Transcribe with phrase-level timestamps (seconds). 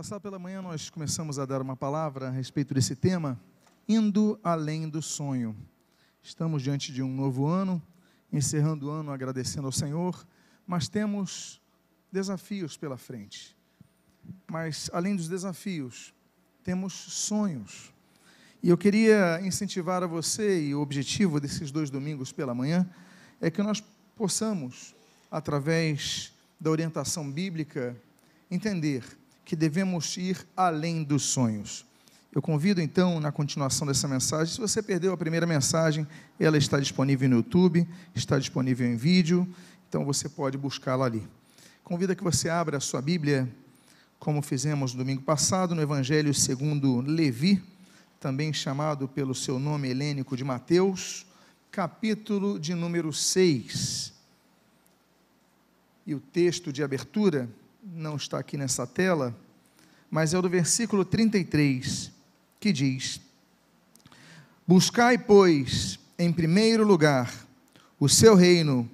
[0.00, 3.38] Passado pela manhã, nós começamos a dar uma palavra a respeito desse tema,
[3.86, 5.54] indo além do sonho.
[6.22, 7.82] Estamos diante de um novo ano,
[8.32, 10.26] encerrando o ano agradecendo ao Senhor,
[10.66, 11.60] mas temos
[12.10, 13.54] desafios pela frente.
[14.50, 16.14] Mas, além dos desafios,
[16.64, 17.92] temos sonhos.
[18.62, 22.88] E eu queria incentivar a você, e o objetivo desses dois domingos pela manhã,
[23.38, 23.84] é que nós
[24.16, 24.94] possamos,
[25.30, 27.94] através da orientação bíblica,
[28.50, 29.19] entender
[29.50, 31.84] que devemos ir além dos sonhos.
[32.32, 36.06] Eu convido então, na continuação dessa mensagem, se você perdeu a primeira mensagem,
[36.38, 39.52] ela está disponível no YouTube, está disponível em vídeo,
[39.88, 41.26] então você pode buscá-la ali.
[41.82, 43.52] Convido que você abra a sua Bíblia,
[44.20, 47.60] como fizemos no domingo passado, no Evangelho segundo Levi,
[48.20, 51.26] também chamado pelo seu nome helênico de Mateus,
[51.72, 54.12] capítulo de número 6.
[56.06, 57.50] E o texto de abertura
[57.82, 59.34] não está aqui nessa tela,
[60.10, 62.10] mas é o do versículo 33,
[62.58, 63.20] que diz:
[64.66, 67.32] Buscai, pois, em primeiro lugar
[67.98, 68.90] o seu reino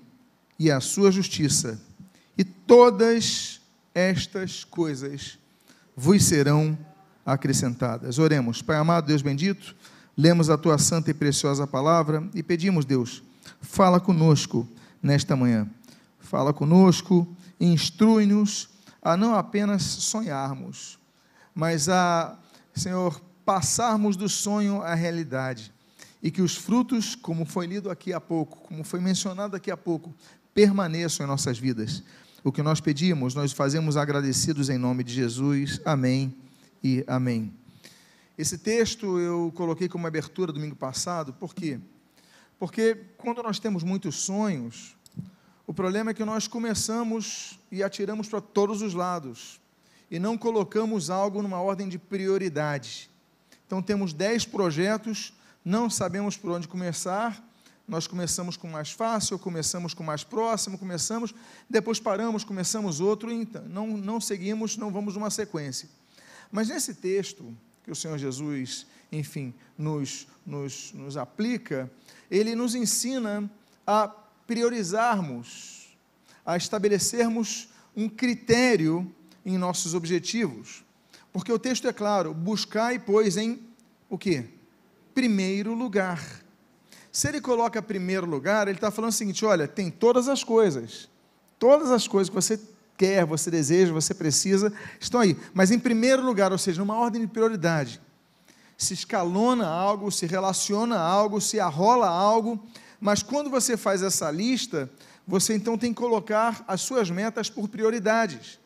[0.58, 1.80] e a sua justiça,
[2.36, 3.61] e todas
[3.94, 5.39] estas coisas
[5.96, 6.77] vos serão
[7.24, 8.18] acrescentadas.
[8.18, 8.62] Oremos.
[8.62, 9.74] Pai amado, Deus bendito,
[10.16, 13.22] lemos a tua santa e preciosa palavra e pedimos, Deus,
[13.61, 14.68] fala conosco
[15.02, 15.68] nesta manhã.
[16.20, 17.27] Fala conosco,
[17.61, 18.75] instrui-nos
[19.06, 20.98] a não apenas sonharmos,
[21.54, 22.36] mas a,
[22.74, 25.72] Senhor, passarmos do sonho à realidade.
[26.20, 29.77] E que os frutos, como foi lido aqui há pouco, como foi mencionado aqui há
[29.77, 30.12] pouco,
[30.52, 32.02] permaneçam em nossas vidas.
[32.42, 35.80] O que nós pedimos, nós fazemos agradecidos em nome de Jesus.
[35.84, 36.34] Amém
[36.82, 37.54] e amém.
[38.36, 41.78] Esse texto eu coloquei como abertura domingo passado, por quê?
[42.58, 44.95] Porque quando nós temos muitos sonhos,
[45.67, 49.61] o problema é que nós começamos e atiramos para todos os lados
[50.08, 53.11] e não colocamos algo numa ordem de prioridade.
[53.67, 55.33] Então temos dez projetos,
[55.64, 57.45] não sabemos por onde começar.
[57.89, 61.35] Nós começamos com mais fácil, começamos com mais próximo, começamos,
[61.69, 65.89] depois paramos, começamos outro, então, não, não seguimos, não vamos numa sequência.
[66.51, 71.90] Mas nesse texto que o Senhor Jesus, enfim, nos, nos, nos aplica,
[72.30, 73.48] ele nos ensina
[73.86, 74.13] a
[74.46, 75.96] priorizarmos,
[76.45, 79.11] a estabelecermos um critério
[79.45, 80.84] em nossos objetivos.
[81.33, 83.61] Porque o texto é claro: buscai, pois, em
[84.08, 84.45] o que?
[85.14, 86.23] Primeiro lugar.
[87.11, 91.08] Se ele coloca primeiro lugar, ele está falando o seguinte: olha, tem todas as coisas,
[91.58, 92.61] todas as coisas que você
[92.96, 95.36] quer, você deseja, você precisa, estão aí.
[95.52, 98.01] Mas em primeiro lugar, ou seja, numa ordem de prioridade,
[98.77, 102.63] se escalona algo, se relaciona algo, se arrola algo,
[103.01, 104.90] mas quando você faz essa lista,
[105.27, 108.58] você então tem que colocar as suas metas por prioridades.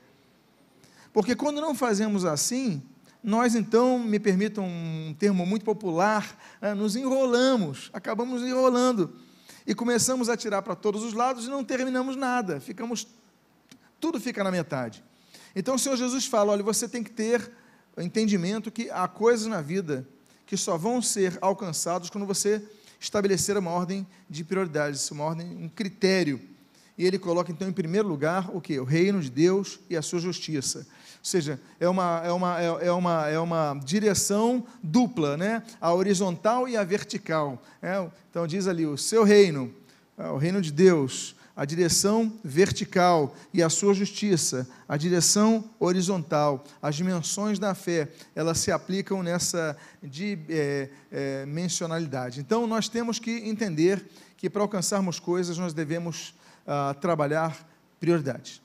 [1.13, 2.83] Porque quando não fazemos assim,
[3.23, 9.15] nós então, me permitam um termo muito popular, né, nos enrolamos, acabamos enrolando
[9.67, 13.07] e começamos a tirar para todos os lados e não terminamos nada, ficamos,
[14.01, 15.05] tudo fica na metade.
[15.55, 17.51] Então o Senhor Jesus fala: olha, você tem que ter
[17.97, 20.07] o entendimento que há coisas na vida
[20.47, 22.67] que só vão ser alcançados quando você
[23.01, 26.39] estabelecer uma ordem de prioridades, uma ordem, um critério.
[26.99, 28.79] E ele coloca então em primeiro lugar o que?
[28.79, 30.81] O reino de Deus e a sua justiça.
[30.81, 35.63] Ou seja, é uma, é uma, é, é uma, é uma direção dupla, né?
[35.81, 37.63] a horizontal e a vertical.
[37.83, 38.07] É?
[38.31, 39.73] Então diz ali, o seu reino,
[40.19, 46.65] é, o reino de Deus, a direção vertical e a sua justiça, a direção horizontal,
[46.81, 52.39] as dimensões da fé, elas se aplicam nessa dimensionalidade.
[52.39, 54.03] É, é, então, nós temos que entender
[54.39, 56.33] que para alcançarmos coisas, nós devemos
[56.67, 57.69] ah, trabalhar
[58.01, 58.63] prioridades.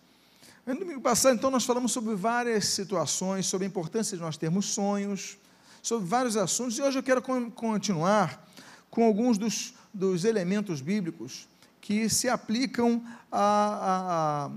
[0.66, 4.68] No domingo passado, então, nós falamos sobre várias situações, sobre a importância de nós termos
[4.68, 5.38] sonhos,
[5.82, 8.50] sobre vários assuntos, e hoje eu quero continuar
[8.90, 11.46] com alguns dos, dos elementos bíblicos
[11.86, 13.00] que se aplicam
[13.32, 14.50] à,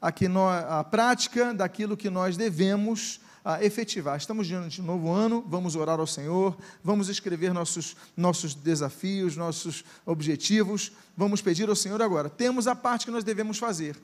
[0.00, 4.16] à, à, à prática daquilo que nós devemos a efetivar.
[4.16, 9.36] Estamos diante de um novo ano, vamos orar ao Senhor, vamos escrever nossos, nossos desafios,
[9.36, 12.30] nossos objetivos, vamos pedir ao Senhor agora.
[12.30, 13.94] Temos a parte que nós devemos fazer.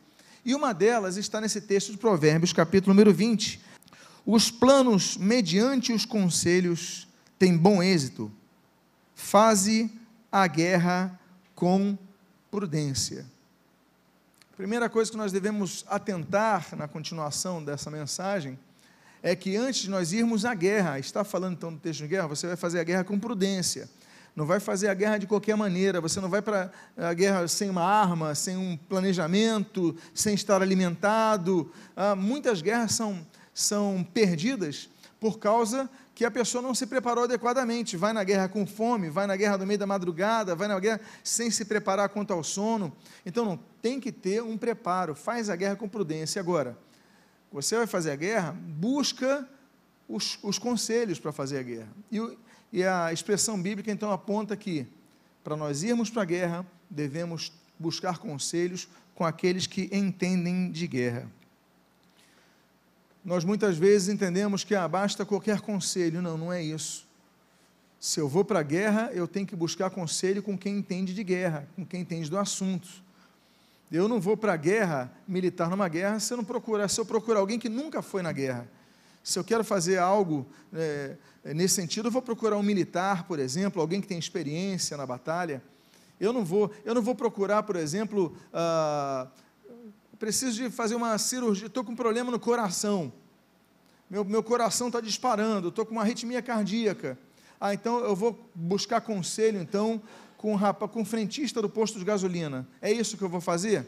[0.45, 3.59] E uma delas está nesse texto de Provérbios, capítulo número 20.
[4.27, 7.09] Os planos, mediante os conselhos,
[7.39, 8.31] têm bom êxito.
[9.15, 9.91] Faze
[10.31, 11.19] a guerra
[11.55, 11.97] com
[12.57, 13.27] prudência.
[14.51, 18.59] A primeira coisa que nós devemos atentar na continuação dessa mensagem
[19.23, 22.27] é que antes de nós irmos à guerra, está falando então do texto de guerra,
[22.29, 23.91] você vai fazer a guerra com prudência.
[24.35, 27.69] Não vai fazer a guerra de qualquer maneira, você não vai para a guerra sem
[27.69, 31.71] uma arma, sem um planejamento, sem estar alimentado.
[31.95, 33.21] Ah, muitas guerras são,
[33.53, 34.89] são perdidas
[35.21, 37.95] por causa que a pessoa não se preparou adequadamente.
[37.95, 40.99] Vai na guerra com fome, vai na guerra no meio da madrugada, vai na guerra
[41.23, 42.91] sem se preparar quanto ao sono.
[43.27, 45.15] Então, não tem que ter um preparo.
[45.15, 46.41] Faz a guerra com prudência.
[46.41, 46.79] Agora,
[47.53, 49.47] você vai fazer a guerra, busca
[50.09, 51.93] os, os conselhos para fazer a guerra.
[52.11, 52.39] E,
[52.73, 54.87] e a expressão bíblica então aponta que,
[55.45, 61.31] para nós irmos para a guerra, devemos buscar conselhos com aqueles que entendem de guerra.
[63.27, 66.23] Nós muitas vezes entendemos que ah, basta qualquer conselho.
[66.23, 67.05] Não, não é isso.
[67.99, 71.25] Se eu vou para a guerra, eu tenho que buscar conselho com quem entende de
[71.25, 72.87] guerra, com quem entende do assunto.
[73.91, 77.05] Eu não vou para a guerra militar numa guerra se eu não procurar, se eu
[77.05, 78.69] procurar alguém que nunca foi na guerra.
[79.25, 83.83] Se eu quero fazer algo é, nesse sentido, eu vou procurar um militar, por exemplo,
[83.83, 85.61] alguém que tem experiência na batalha.
[86.21, 89.27] Eu não vou, eu não vou procurar, por exemplo, ah,
[90.19, 93.13] preciso de fazer uma cirurgia, estou com um problema no coração.
[94.09, 97.19] Meu, meu coração está disparando, estou com uma arritmia cardíaca.
[97.61, 100.01] Ah, então eu vou buscar conselho, então,
[100.37, 102.69] com o rapa, com o frentista do posto de gasolina.
[102.81, 103.87] É isso que eu vou fazer?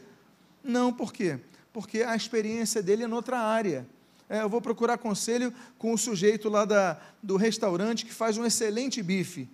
[0.63, 1.39] Não, por quê?
[1.73, 3.87] Porque a experiência dele é noutra área
[4.29, 8.45] é, eu vou procurar conselho com o sujeito lá da, do restaurante que faz um
[8.45, 9.49] excelente bife.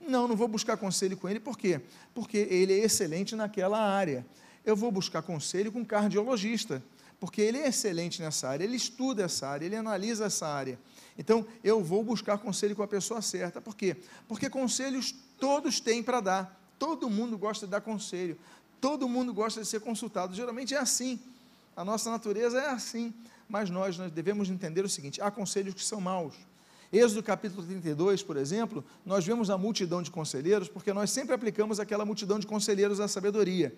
[0.00, 1.80] Não, não vou buscar conselho com ele, por quê?
[2.12, 4.26] Porque ele é excelente naquela área.
[4.66, 6.82] Eu vou buscar conselho com um cardiologista,
[7.18, 10.78] porque ele é excelente nessa área, ele estuda essa área, ele analisa essa área.
[11.16, 13.60] Então, eu vou buscar conselho com a pessoa certa.
[13.60, 13.96] Por quê?
[14.28, 16.60] Porque conselhos todos têm para dar.
[16.78, 18.36] Todo mundo gosta de dar conselho.
[18.80, 20.34] Todo mundo gosta de ser consultado.
[20.34, 21.18] Geralmente é assim.
[21.74, 23.14] A nossa natureza é assim
[23.48, 26.34] mas nós, nós devemos entender o seguinte: há conselhos que são maus.
[26.92, 31.80] Êxodo capítulo 32, por exemplo, nós vemos a multidão de conselheiros, porque nós sempre aplicamos
[31.80, 33.74] aquela multidão de conselheiros à sabedoria.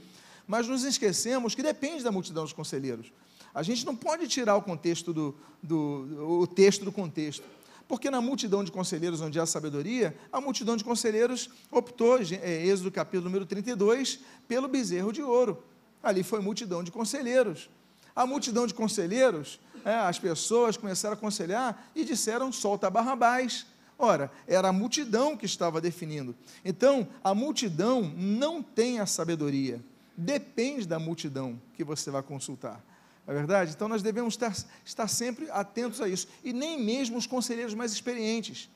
[0.48, 3.12] Mas nos esquecemos que depende da multidão de conselheiros.
[3.54, 7.44] A gente não pode tirar o contexto do, do o texto do contexto.
[7.86, 12.90] Porque na multidão de conselheiros onde há sabedoria, a multidão de conselheiros optou, é, Êxodo
[12.90, 15.62] capítulo número 32, pelo bezerro de ouro.
[16.02, 17.68] Ali foi multidão de conselheiros.
[18.16, 23.66] A multidão de conselheiros, é, as pessoas começaram a aconselhar e disseram: solta Barrabás.
[23.98, 26.34] Ora, era a multidão que estava definindo.
[26.64, 29.82] Então, a multidão não tem a sabedoria.
[30.20, 32.84] Depende da multidão que você vai consultar.
[33.24, 33.70] É verdade?
[33.70, 34.52] Então, nós devemos estar,
[34.84, 36.26] estar sempre atentos a isso.
[36.42, 38.68] E nem mesmo os conselheiros mais experientes.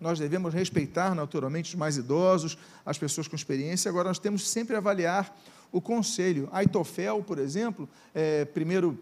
[0.00, 3.88] Nós devemos respeitar, naturalmente, os mais idosos, as pessoas com experiência.
[3.88, 5.32] Agora, nós temos sempre avaliar
[5.70, 6.48] o conselho.
[6.50, 8.98] Aitofel, por exemplo, é, primeiro,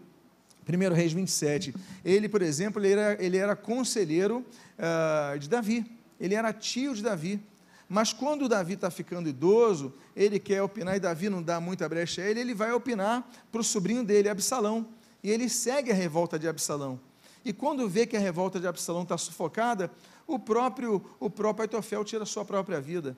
[0.65, 1.73] primeiro Reis 27,
[2.05, 4.45] ele, por exemplo, ele era, ele era conselheiro
[4.77, 5.83] uh, de Davi,
[6.19, 7.41] ele era tio de Davi.
[7.89, 12.21] Mas quando Davi está ficando idoso, ele quer opinar e Davi não dá muita brecha
[12.21, 14.85] a ele, ele vai opinar para o sobrinho dele, Absalão.
[15.23, 16.99] E ele segue a revolta de Absalão.
[17.45, 19.89] E quando vê que a revolta de Absalão está sufocada,
[20.27, 23.15] o próprio, o próprio Aitofel tira a sua própria vida.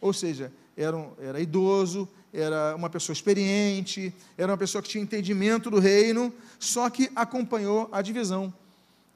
[0.00, 5.02] Ou seja, era, um, era idoso, era uma pessoa experiente, era uma pessoa que tinha
[5.02, 8.54] entendimento do reino, só que acompanhou a divisão.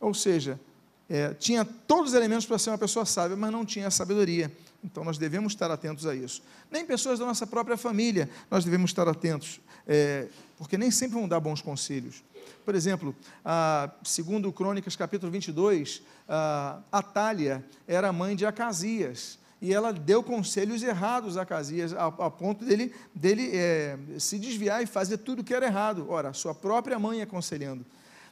[0.00, 0.61] Ou seja,
[1.08, 4.53] é, tinha todos os elementos para ser uma pessoa sábia, mas não tinha sabedoria.
[4.82, 6.43] Então nós devemos estar atentos a isso.
[6.70, 11.29] Nem pessoas da nossa própria família nós devemos estar atentos, é, porque nem sempre vão
[11.29, 12.23] dar bons conselhos.
[12.64, 13.14] Por exemplo,
[13.44, 20.83] a, segundo Crônicas capítulo 22, a Atália era mãe de Acasias e ela deu conselhos
[20.83, 25.54] errados a Casias, a, a ponto dele, dele é, se desviar e fazer tudo que
[25.54, 26.07] era errado.
[26.09, 27.85] Ora, sua própria mãe aconselhando.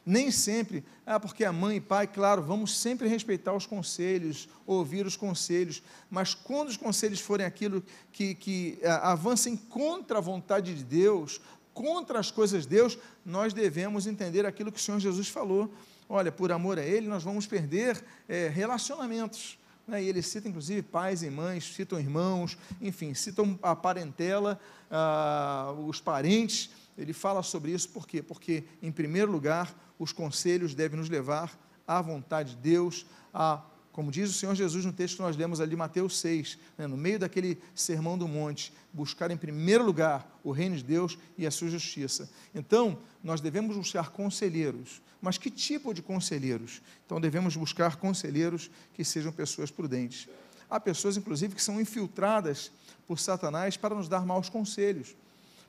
[0.07, 5.07] Nem sempre, ah, porque a mãe e pai, claro, vamos sempre respeitar os conselhos, ouvir
[5.07, 7.83] os conselhos, mas quando os conselhos forem aquilo
[8.13, 11.41] que, que é, avancem contra a vontade de Deus,
[11.73, 15.73] contra as coisas de Deus, nós devemos entender aquilo que o Senhor Jesus falou.
[16.07, 20.83] Olha, por amor a Ele, nós vamos perder é, relacionamentos né, e ele cita, inclusive,
[20.83, 24.59] pais e mães, citam irmãos, enfim, citam a parentela,
[24.91, 26.71] ah, os parentes.
[26.97, 28.23] Ele fala sobre isso por quê?
[28.23, 34.13] Porque, em primeiro lugar, os conselhos devem nos levar à vontade de Deus, a, como
[34.13, 37.19] diz o Senhor Jesus no texto que nós lemos ali, Mateus 6, né, no meio
[37.19, 41.69] daquele sermão do monte, buscar em primeiro lugar o reino de Deus e a sua
[41.69, 42.31] justiça.
[42.55, 46.83] Então, nós devemos buscar conselheiros, mas que tipo de conselheiros?
[47.07, 50.29] Então devemos buscar conselheiros que sejam pessoas prudentes.
[50.69, 52.71] Há pessoas, inclusive, que são infiltradas
[53.07, 55.17] por Satanás para nos dar maus conselhos.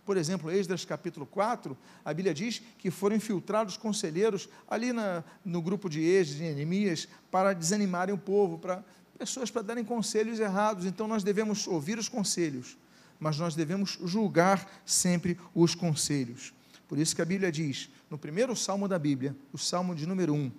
[0.06, 5.62] Por exemplo, Esdras capítulo 4, a Bíblia diz que foram infiltrados conselheiros ali na, no
[5.62, 8.84] grupo de Esdras, de Neemias, para desanimarem o povo, para
[9.18, 10.86] pessoas para darem conselhos errados.
[10.86, 12.78] Então nós devemos ouvir os conselhos,
[13.20, 16.54] mas nós devemos julgar sempre os conselhos.
[16.88, 20.34] Por isso que a Bíblia diz, no primeiro salmo da Bíblia, o salmo de número
[20.34, 20.52] 1, é,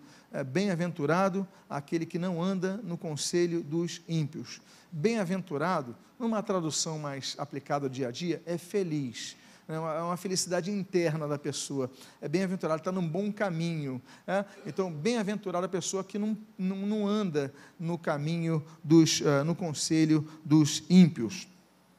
[0.44, 4.60] bem-aventurado aquele que não anda no conselho dos ímpios.
[4.90, 9.36] Bem-aventurado, numa tradução mais aplicada ao dia a dia, é feliz
[9.68, 11.90] é uma felicidade interna da pessoa.
[12.20, 14.00] É bem-aventurado, está num bom caminho.
[14.24, 14.44] É?
[14.64, 20.28] Então, bem-aventurada a pessoa que não, não, não, anda no caminho, dos, uh, no conselho
[20.44, 21.48] dos ímpios.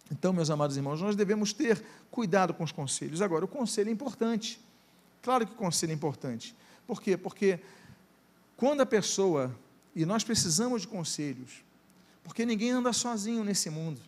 [0.09, 3.21] Então, meus amados irmãos, nós devemos ter cuidado com os conselhos.
[3.21, 4.61] Agora, o conselho é importante.
[5.21, 6.55] Claro que o conselho é importante.
[6.87, 7.17] Por quê?
[7.17, 7.59] Porque
[8.57, 9.55] quando a pessoa,
[9.95, 11.63] e nós precisamos de conselhos,
[12.23, 14.01] porque ninguém anda sozinho nesse mundo.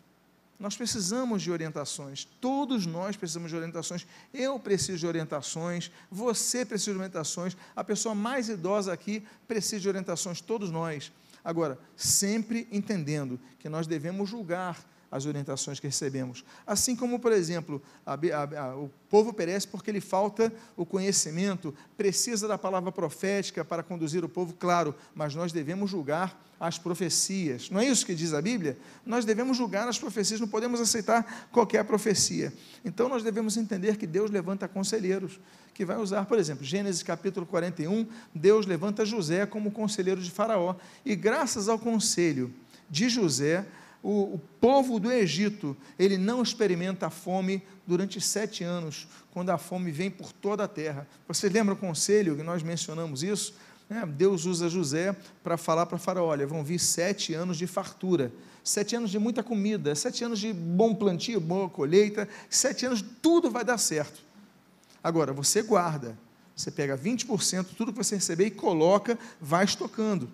[0.58, 4.06] Nós precisamos de orientações, todos nós precisamos de orientações.
[4.34, 9.88] Eu preciso de orientações, você precisa de orientações, a pessoa mais idosa aqui precisa de
[9.88, 11.10] orientações, todos nós.
[11.42, 16.44] Agora, sempre entendendo que nós devemos julgar as orientações que recebemos.
[16.66, 21.74] Assim como, por exemplo, a, a, a, o povo perece porque lhe falta o conhecimento,
[21.96, 27.70] precisa da palavra profética para conduzir o povo, claro, mas nós devemos julgar as profecias.
[27.70, 28.78] Não é isso que diz a Bíblia?
[29.04, 32.52] Nós devemos julgar as profecias, não podemos aceitar qualquer profecia.
[32.84, 35.40] Então nós devemos entender que Deus levanta conselheiros,
[35.72, 40.76] que vai usar, por exemplo, Gênesis capítulo 41, Deus levanta José como conselheiro de Faraó,
[41.04, 42.52] e graças ao conselho
[42.90, 43.64] de José,
[44.02, 49.58] o, o, povo do Egito, ele não experimenta a fome durante sete anos, quando a
[49.58, 51.06] fome vem por toda a terra.
[51.28, 53.54] Você lembra o conselho que nós mencionamos isso?
[53.90, 58.32] É, Deus usa José para falar para Faraó: olha, vão vir sete anos de fartura,
[58.64, 63.50] sete anos de muita comida, sete anos de bom plantio, boa colheita, sete anos, tudo
[63.50, 64.22] vai dar certo.
[65.02, 66.16] Agora, você guarda,
[66.54, 70.30] você pega 20%, tudo que você receber e coloca, vai estocando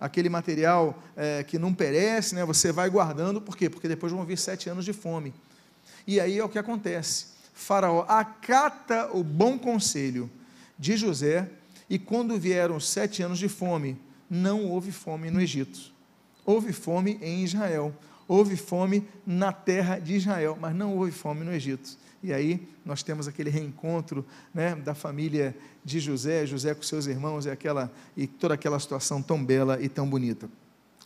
[0.00, 3.68] aquele material é, que não perece, né, você vai guardando, por quê?
[3.68, 5.34] Porque depois vão vir sete anos de fome.
[6.06, 7.26] E aí é o que acontece.
[7.52, 10.30] Faraó acata o bom conselho
[10.78, 11.48] de José,
[11.90, 15.92] e quando vieram sete anos de fome, não houve fome no Egito.
[16.46, 17.94] Houve fome em Israel.
[18.30, 21.98] Houve fome na terra de Israel, mas não houve fome no Egito.
[22.22, 25.52] E aí nós temos aquele reencontro né, da família
[25.84, 29.88] de José, José com seus irmãos e, aquela, e toda aquela situação tão bela e
[29.88, 30.48] tão bonita.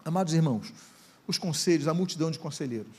[0.04, 0.70] Amados irmãos,
[1.26, 2.92] os conselhos, a multidão de conselheiros.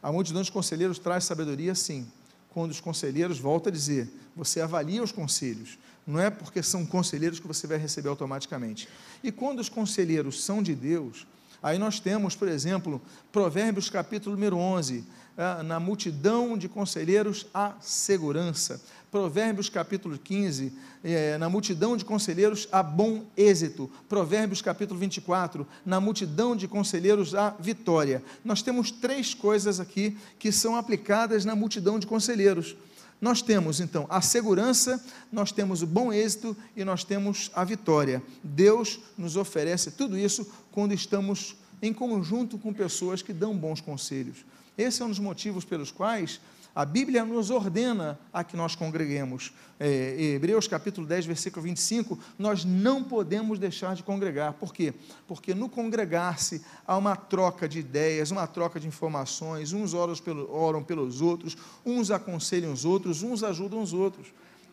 [0.00, 2.06] A multidão de conselheiros traz sabedoria, sim.
[2.50, 5.76] Quando os conselheiros, volta a dizer, você avalia os conselhos,
[6.06, 8.88] não é porque são conselheiros que você vai receber automaticamente.
[9.24, 11.26] E quando os conselheiros são de Deus,
[11.62, 13.00] aí nós temos, por exemplo,
[13.32, 15.04] Provérbios capítulo número 11,
[15.36, 18.80] ah, na multidão de conselheiros há segurança.
[19.10, 23.90] Provérbios capítulo 15, eh, na multidão de conselheiros há bom êxito.
[24.08, 28.22] Provérbios capítulo 24, na multidão de conselheiros há vitória.
[28.44, 32.76] Nós temos três coisas aqui que são aplicadas na multidão de conselheiros.
[33.20, 38.22] Nós temos então a segurança, nós temos o bom êxito e nós temos a vitória.
[38.42, 44.38] Deus nos oferece tudo isso quando estamos em conjunto com pessoas que dão bons conselhos.
[44.76, 46.40] Esse é um dos motivos pelos quais
[46.74, 49.52] a Bíblia nos ordena a que nós congreguemos.
[49.78, 54.52] É, Hebreus capítulo 10, versículo 25, nós não podemos deixar de congregar.
[54.54, 54.94] Por quê?
[55.26, 60.52] Porque no congregar-se há uma troca de ideias, uma troca de informações, uns oram, pelo,
[60.52, 64.28] oram pelos outros, uns aconselham os outros, uns ajudam os outros.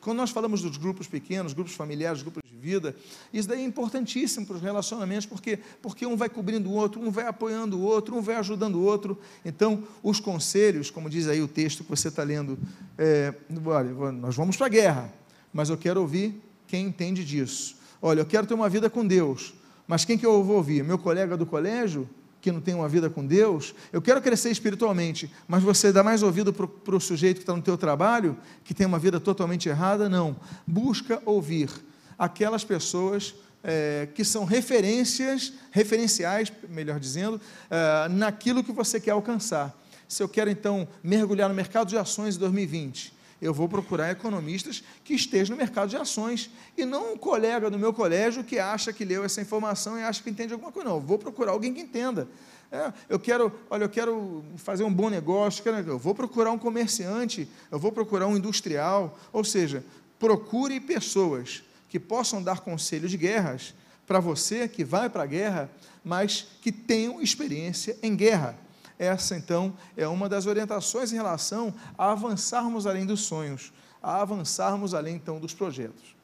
[0.07, 2.95] Quando nós falamos dos grupos pequenos, grupos familiares, grupos de vida,
[3.33, 7.11] isso daí é importantíssimo para os relacionamentos, porque, porque um vai cobrindo o outro, um
[7.11, 9.19] vai apoiando o outro, um vai ajudando o outro.
[9.43, 12.57] Então, os conselhos, como diz aí o texto que você está lendo,
[12.97, 13.33] é,
[13.65, 15.13] olha, nós vamos para a guerra,
[15.51, 17.75] mas eu quero ouvir quem entende disso.
[18.01, 20.85] Olha, eu quero ter uma vida com Deus, mas quem que eu vou ouvir?
[20.85, 22.07] Meu colega do colégio?
[22.47, 26.23] Que não tem uma vida com Deus, eu quero crescer espiritualmente, mas você dá mais
[26.23, 30.07] ouvido para o sujeito que está no teu trabalho, que tem uma vida totalmente errada?
[30.07, 30.33] Não.
[30.65, 31.69] Busca ouvir
[32.17, 39.77] aquelas pessoas é, que são referências, referenciais, melhor dizendo, é, naquilo que você quer alcançar.
[40.07, 44.83] Se eu quero, então, mergulhar no mercado de ações em 2020, eu vou procurar economistas
[45.03, 48.91] que estejam no mercado de ações e não um colega do meu colégio que acha
[48.91, 50.89] que leu essa informação e acha que entende alguma coisa.
[50.89, 52.27] Não, vou procurar alguém que entenda.
[52.71, 57.47] É, eu quero, olha, eu quero fazer um bom negócio, eu vou procurar um comerciante,
[57.71, 59.85] eu vou procurar um industrial, ou seja,
[60.19, 63.73] procure pessoas que possam dar conselhos de guerras
[64.05, 65.69] para você que vai para a guerra,
[66.03, 68.57] mas que tenham experiência em guerra.
[68.99, 74.93] Essa, então, é uma das orientações em relação a avançarmos além dos sonhos, a avançarmos
[74.93, 76.15] além, então, dos projetos.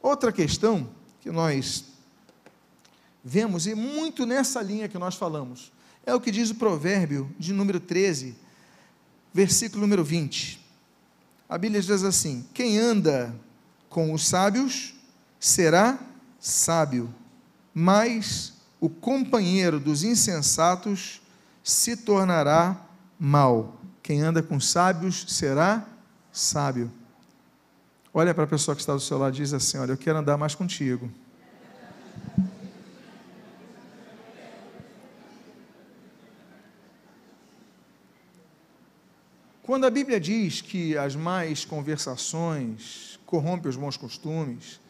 [0.00, 0.88] Outra questão
[1.20, 1.84] que nós
[3.24, 5.72] vemos, e muito nessa linha que nós falamos,
[6.04, 8.34] é o que diz o provérbio de número 13,
[9.32, 10.60] versículo número 20.
[11.48, 13.34] A Bíblia diz assim: Quem anda
[13.88, 14.94] com os sábios
[15.38, 15.98] será
[16.40, 17.14] sábio,
[17.72, 21.21] mas o companheiro dos insensatos
[21.62, 22.76] se tornará
[23.18, 23.80] mal.
[24.02, 25.86] Quem anda com sábios será
[26.32, 26.90] sábio.
[28.12, 30.18] Olha para a pessoa que está do seu lado e diz assim: Olha, eu quero
[30.18, 31.10] andar mais contigo.
[39.62, 44.80] Quando a Bíblia diz que as más conversações corrompem os bons costumes,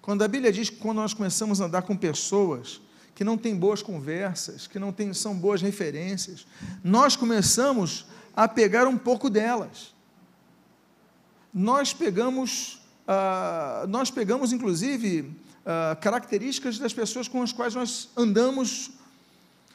[0.00, 2.80] quando a Bíblia diz que quando nós começamos a andar com pessoas
[3.14, 6.46] que não têm boas conversas, que não são boas referências,
[6.82, 9.94] nós começamos a pegar um pouco delas.
[11.52, 15.32] Nós pegamos, ah, nós pegamos inclusive
[15.64, 18.90] ah, características das pessoas com as quais nós andamos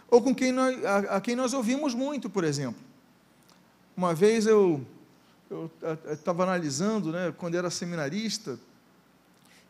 [0.10, 2.82] ou com quem nós, a, a quem nós ouvimos muito, por exemplo.
[3.96, 4.86] Uma vez eu
[6.12, 8.60] estava analisando, né, quando era seminarista,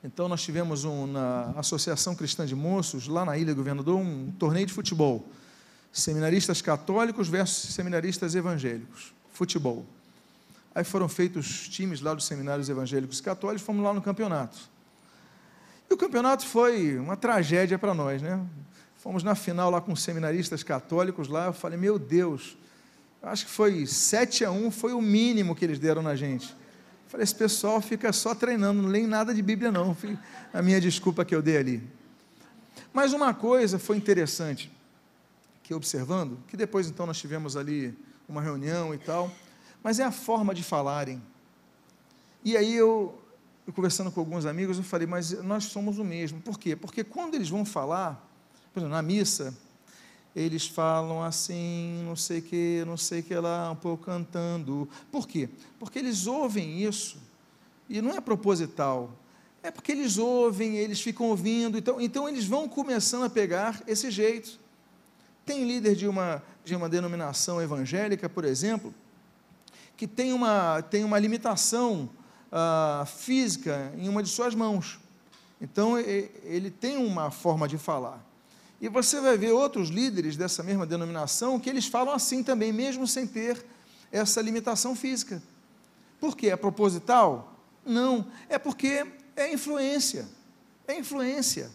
[0.03, 4.65] então nós tivemos um, na Associação Cristã de Moços, lá na Ilha Governador, um torneio
[4.65, 5.27] de futebol.
[5.91, 9.13] Seminaristas católicos versus seminaristas evangélicos.
[9.33, 9.85] Futebol.
[10.73, 14.57] Aí foram feitos times lá dos seminários evangélicos católicos, fomos lá no campeonato.
[15.89, 18.39] E o campeonato foi uma tragédia para nós, né?
[18.97, 22.57] Fomos na final lá com seminaristas católicos lá, eu falei, meu Deus,
[23.23, 26.55] acho que foi 7 a 1, foi o mínimo que eles deram na gente.
[27.09, 29.95] Falei, esse pessoal fica só treinando, não lê nada de Bíblia não.
[29.95, 30.15] Foi
[30.53, 31.83] a minha desculpa que eu dei ali.
[32.93, 34.71] Mas uma coisa foi interessante,
[35.63, 37.97] que observando, que depois então nós tivemos ali
[38.27, 39.31] uma reunião e tal,
[39.83, 41.19] mas é a forma de falarem.
[42.45, 43.19] E aí eu,
[43.65, 46.39] eu conversando com alguns amigos, eu falei, mas nós somos o mesmo.
[46.39, 46.75] Por quê?
[46.75, 48.23] Porque quando eles vão falar,
[48.71, 49.57] por exemplo, na missa,
[50.35, 54.87] eles falam assim, não sei que, não sei que lá, um pouco cantando.
[55.11, 55.49] Por quê?
[55.79, 57.17] Porque eles ouvem isso,
[57.89, 59.11] e não é proposital,
[59.61, 64.09] é porque eles ouvem, eles ficam ouvindo, então, então eles vão começando a pegar esse
[64.09, 64.59] jeito.
[65.45, 68.93] Tem líder de uma, de uma denominação evangélica, por exemplo,
[69.97, 72.09] que tem uma, tem uma limitação
[72.51, 74.99] uh, física em uma de suas mãos.
[75.59, 78.25] Então, ele tem uma forma de falar.
[78.81, 83.05] E você vai ver outros líderes dessa mesma denominação que eles falam assim também, mesmo
[83.05, 83.65] sem ter
[84.11, 85.41] essa limitação física.
[86.19, 86.47] Por quê?
[86.49, 87.55] É proposital?
[87.85, 88.25] Não.
[88.47, 90.27] É porque é influência.
[90.87, 91.69] É influência.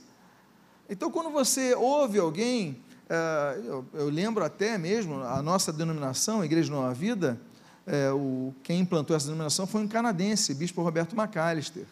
[0.89, 6.71] Então, quando você ouve alguém, uh, eu, eu, lembro até mesmo, a nossa denominação, Igreja
[6.71, 7.41] Nova Vida,
[7.87, 11.87] uh, o, quem implantou essa denominação foi um canadense, Bispo Roberto McAllister.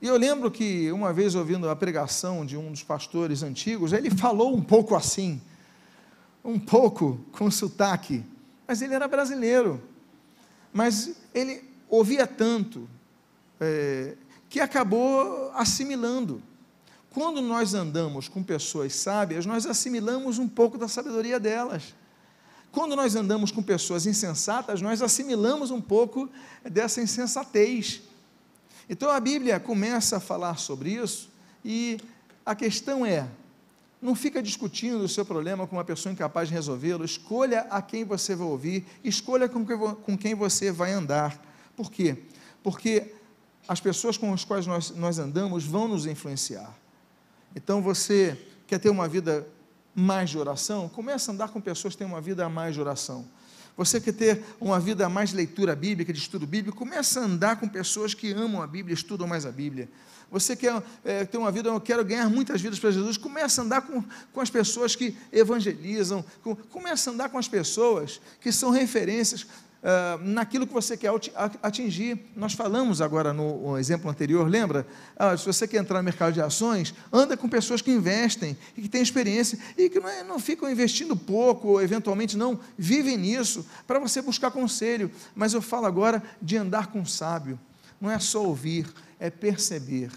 [0.00, 4.10] E eu lembro que uma vez ouvindo a pregação de um dos pastores antigos, ele
[4.10, 5.40] falou um pouco assim,
[6.44, 8.24] um pouco com sotaque,
[8.66, 9.82] mas ele era brasileiro.
[10.72, 12.88] Mas ele ouvia tanto
[13.60, 14.14] é,
[14.48, 16.40] que acabou assimilando.
[17.10, 21.94] Quando nós andamos com pessoas sábias, nós assimilamos um pouco da sabedoria delas.
[22.70, 26.28] Quando nós andamos com pessoas insensatas, nós assimilamos um pouco
[26.62, 28.02] dessa insensatez.
[28.88, 31.28] Então a Bíblia começa a falar sobre isso
[31.64, 31.98] e
[32.44, 33.28] a questão é:
[34.00, 38.04] não fica discutindo o seu problema com uma pessoa incapaz de resolvê-lo, escolha a quem
[38.04, 41.38] você vai ouvir, escolha com quem você vai andar.
[41.76, 42.16] Por quê?
[42.62, 43.12] Porque
[43.66, 46.74] as pessoas com as quais nós, nós andamos vão nos influenciar.
[47.54, 49.46] Então você quer ter uma vida
[49.94, 50.88] mais de oração?
[50.88, 53.26] Comece a andar com pessoas que têm uma vida mais de oração.
[53.78, 56.76] Você quer ter uma vida mais leitura bíblica, de estudo bíblico?
[56.76, 59.88] Começa a andar com pessoas que amam a Bíblia, estudam mais a Bíblia.
[60.32, 63.16] Você quer é, ter uma vida, eu quero ganhar muitas vidas para Jesus?
[63.16, 66.24] Começa a andar com, com as pessoas que evangelizam.
[66.42, 69.46] Com, começa a andar com as pessoas que são referências
[69.82, 71.10] uh, naquilo que você quer
[71.62, 72.18] atingir.
[72.34, 74.86] Nós falamos agora no, exemplo anterior, lembra?
[75.16, 78.82] Ah, se você quer entrar no mercado de ações, anda com pessoas que investem e
[78.82, 83.16] que têm experiência e que não, é, não ficam investindo pouco, ou eventualmente não, vivem
[83.16, 85.10] nisso, para você buscar conselho.
[85.34, 87.58] Mas eu falo agora de andar com sábio.
[88.00, 88.86] Não é só ouvir,
[89.18, 90.10] é perceber.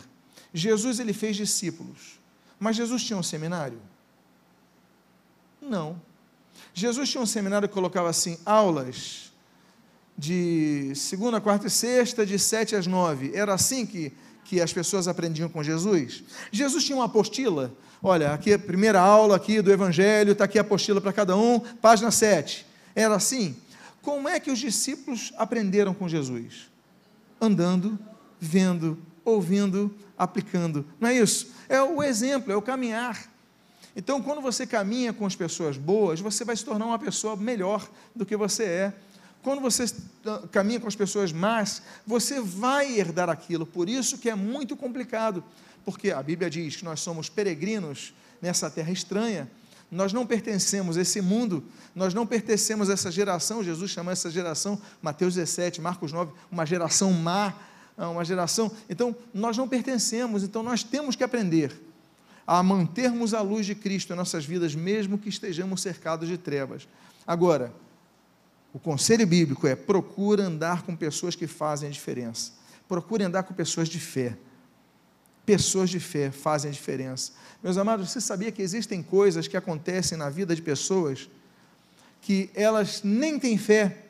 [0.54, 2.20] Jesus ele fez discípulos,
[2.60, 3.80] mas Jesus tinha um seminário?
[5.62, 6.00] Não.
[6.74, 9.31] Jesus tinha um seminário que colocava assim, aulas
[10.22, 13.32] de segunda, quarta e sexta, de sete às nove.
[13.34, 14.14] Era assim que,
[14.46, 16.24] que as pessoas aprendiam com Jesus?
[16.52, 17.74] Jesus tinha uma apostila.
[18.04, 21.60] Olha, aqui a primeira aula aqui do Evangelho, está aqui a apostila para cada um,
[21.60, 22.68] página 7.
[22.94, 23.56] Era assim?
[24.04, 26.70] Como é que os discípulos aprenderam com Jesus?
[27.42, 27.98] Andando,
[28.40, 30.86] vendo, ouvindo, aplicando.
[31.00, 31.52] Não é isso?
[31.68, 33.28] É o exemplo, é o caminhar.
[33.96, 37.90] Então, quando você caminha com as pessoas boas, você vai se tornar uma pessoa melhor
[38.16, 38.94] do que você é
[39.44, 39.86] quando você
[40.52, 43.66] caminha com as pessoas más, você vai herdar aquilo.
[43.66, 45.44] Por isso que é muito complicado.
[45.84, 49.50] porque a Bíblia diz que nós somos peregrinos nessa terra estranha,
[49.90, 51.64] nós não pertencemos a esse mundo,
[51.96, 56.66] nós não pertencemos a essa geração, Jesus chama essa geração, Mateus 17, Marcos 9, uma
[56.66, 57.54] geração má,
[57.98, 58.72] ah, uma geração.
[58.90, 61.74] Então, nós não pertencemos, então nós temos que aprender
[62.48, 66.88] a mantermos a luz de Cristo em nossas vidas, mesmo que estejamos cercados de trevas.
[67.28, 67.74] Agora,
[68.74, 72.54] o conselho bíblico é: procura andar com pessoas que fazem a diferença.
[72.88, 74.38] Procure andar com pessoas de fé.
[75.46, 77.34] Pessoas de fé fazem a diferença.
[77.64, 81.30] Meus amados, você sabia que existem coisas que acontecem na vida de pessoas
[82.22, 84.06] que elas nem têm fé,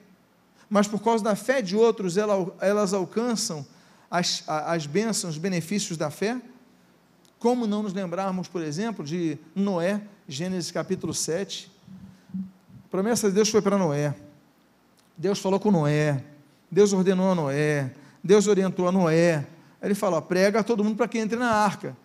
[0.69, 3.65] mas por causa da fé de outros elas alcançam
[4.09, 6.39] as, as bênçãos, os benefícios da fé?
[7.39, 11.71] Como não nos lembrarmos, por exemplo, de Noé, Gênesis capítulo 7.
[12.33, 14.13] A promessa de Deus foi para Noé.
[15.21, 16.23] Deus falou com Noé,
[16.71, 17.91] Deus ordenou a Noé,
[18.23, 19.45] Deus orientou a Noé.
[19.79, 21.95] Ele falou: prega todo mundo para que entre na arca.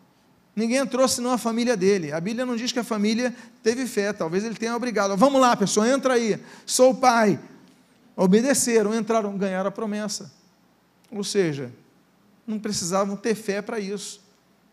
[0.55, 2.13] Ninguém entrou senão a família dele.
[2.13, 5.17] A Bíblia não diz que a família teve fé, talvez ele tenha obrigado.
[5.17, 6.39] Vamos lá, pessoal, entra aí.
[6.67, 7.41] Sou o pai.
[8.15, 10.31] Obedeceram, entraram, ganharam a promessa.
[11.11, 11.73] Ou seja,
[12.47, 14.21] não precisavam ter fé para isso.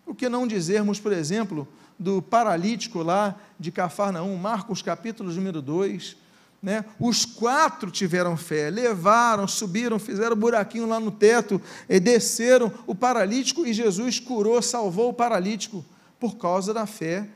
[0.05, 1.65] O que não dizermos, por exemplo,
[1.97, 6.22] do paralítico lá de Cafarnaum, Marcos capítulo número 2,
[6.63, 6.85] né?
[6.97, 13.65] Os quatro tiveram fé, levaram, subiram, fizeram buraquinho lá no teto, e desceram o paralítico
[13.65, 15.83] e Jesus curou, salvou o paralítico
[16.17, 17.27] por causa da fé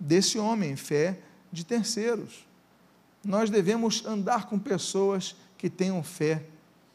[0.00, 1.18] desse homem, fé
[1.52, 2.46] de terceiros.
[3.22, 6.42] Nós devemos andar com pessoas que tenham fé,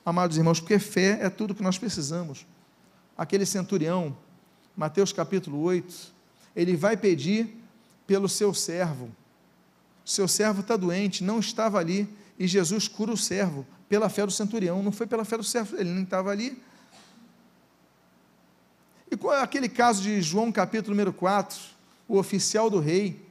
[0.03, 2.47] amados irmãos, porque fé é tudo que nós precisamos.
[3.15, 4.17] Aquele centurião,
[4.75, 6.13] Mateus capítulo 8,
[6.55, 7.61] ele vai pedir
[8.07, 9.11] pelo seu servo
[10.09, 14.31] seu servo está doente, não estava ali, e Jesus cura o servo pela fé do
[14.31, 16.59] centurião, não foi pela fé do servo, ele nem estava ali.
[19.11, 21.59] E qual é aquele caso de João capítulo número 4,
[22.07, 23.23] o oficial do rei?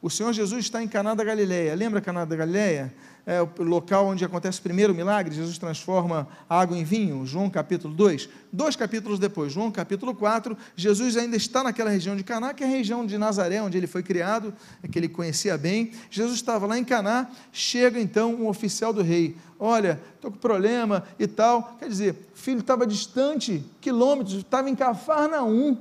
[0.00, 1.74] O Senhor Jesus está em Caná da Galileia.
[1.74, 2.94] Lembra Caná da Galileia?
[3.30, 7.94] É o local onde acontece o primeiro milagre, Jesus transforma água em vinho, João capítulo
[7.94, 8.28] 2.
[8.52, 12.66] Dois capítulos depois, João capítulo 4, Jesus ainda está naquela região de Caná, que é
[12.66, 14.52] a região de Nazaré, onde ele foi criado,
[14.90, 15.92] que ele conhecia bem.
[16.10, 19.36] Jesus estava lá em Caná, chega então um oficial do rei.
[19.60, 21.76] Olha, estou com problema e tal.
[21.78, 25.78] Quer dizer, o filho estava distante, quilômetros, estava em Cafarnaum.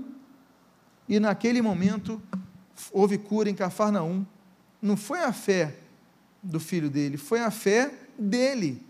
[1.08, 2.22] E naquele momento
[2.92, 4.24] houve cura em Cafarnaum.
[4.80, 5.89] Não foi a fé
[6.42, 8.84] do filho dele, foi a fé dele.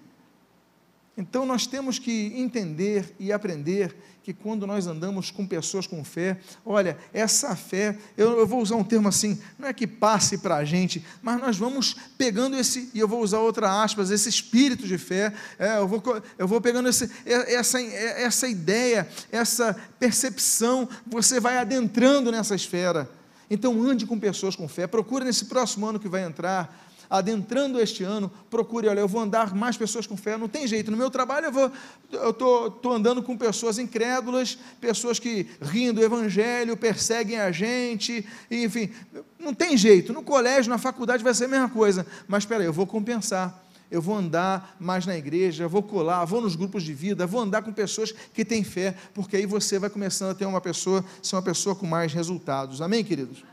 [1.20, 6.38] Então nós temos que entender e aprender que quando nós andamos com pessoas com fé,
[6.66, 10.56] olha, essa fé, eu, eu vou usar um termo assim, não é que passe para
[10.56, 14.88] a gente, mas nós vamos pegando esse, e eu vou usar outra aspas, esse espírito
[14.88, 16.02] de fé, é, eu, vou,
[16.38, 23.10] eu vou pegando esse, essa, essa ideia, essa percepção, você vai adentrando nessa esfera.
[23.50, 28.04] Então ande com pessoas com fé, procure nesse próximo ano que vai entrar, adentrando este
[28.04, 31.10] ano, procure, olha, eu vou andar mais pessoas com fé, não tem jeito, no meu
[31.10, 31.72] trabalho eu vou,
[32.12, 38.26] eu tô, tô andando com pessoas incrédulas, pessoas que riem do evangelho, perseguem a gente,
[38.52, 38.92] enfim,
[39.40, 42.74] não tem jeito, no colégio, na faculdade vai ser a mesma coisa, mas espera eu
[42.74, 47.26] vou compensar, eu vou andar mais na igreja, vou colar, vou nos grupos de vida,
[47.26, 50.62] vou andar com pessoas que têm fé, porque aí você vai começando a ter uma
[50.62, 52.82] pessoa, ser uma pessoa com mais resultados.
[52.82, 53.44] Amém, queridos?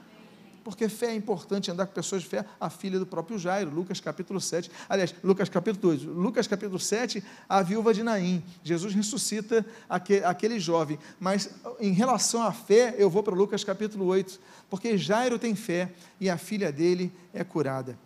[0.66, 4.00] Porque fé é importante andar com pessoas de fé, a filha do próprio Jairo, Lucas
[4.00, 9.64] capítulo 7, aliás, Lucas capítulo 2, Lucas capítulo 7, a viúva de Naim, Jesus ressuscita
[9.88, 14.98] aquele, aquele jovem, mas em relação à fé, eu vou para Lucas capítulo 8, porque
[14.98, 17.96] Jairo tem fé e a filha dele é curada.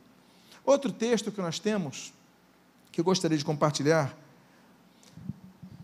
[0.62, 2.12] Outro texto que nós temos,
[2.92, 4.14] que eu gostaria de compartilhar,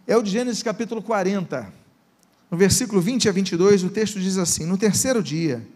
[0.06, 1.72] é o de Gênesis capítulo 40,
[2.50, 5.66] no versículo 20 a 22, o texto diz assim: No terceiro dia,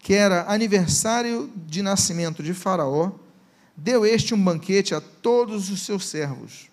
[0.00, 3.12] que era aniversário de nascimento de Faraó,
[3.76, 6.68] deu este um banquete a todos os seus servos.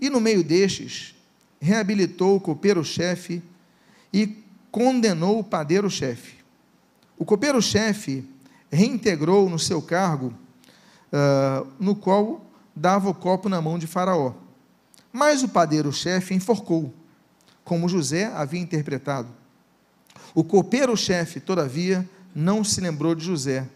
[0.00, 1.14] E no meio destes,
[1.58, 3.42] reabilitou o copeiro-chefe
[4.12, 6.36] e condenou o padeiro-chefe.
[7.18, 8.28] O copeiro-chefe
[8.70, 10.34] reintegrou no seu cargo,
[11.12, 12.44] uh, no qual
[12.74, 14.34] dava o copo na mão de Faraó.
[15.10, 16.92] Mas o padeiro-chefe enforcou,
[17.64, 19.28] como José havia interpretado.
[20.34, 23.66] O copeiro-chefe, todavia, não se lembrou de José,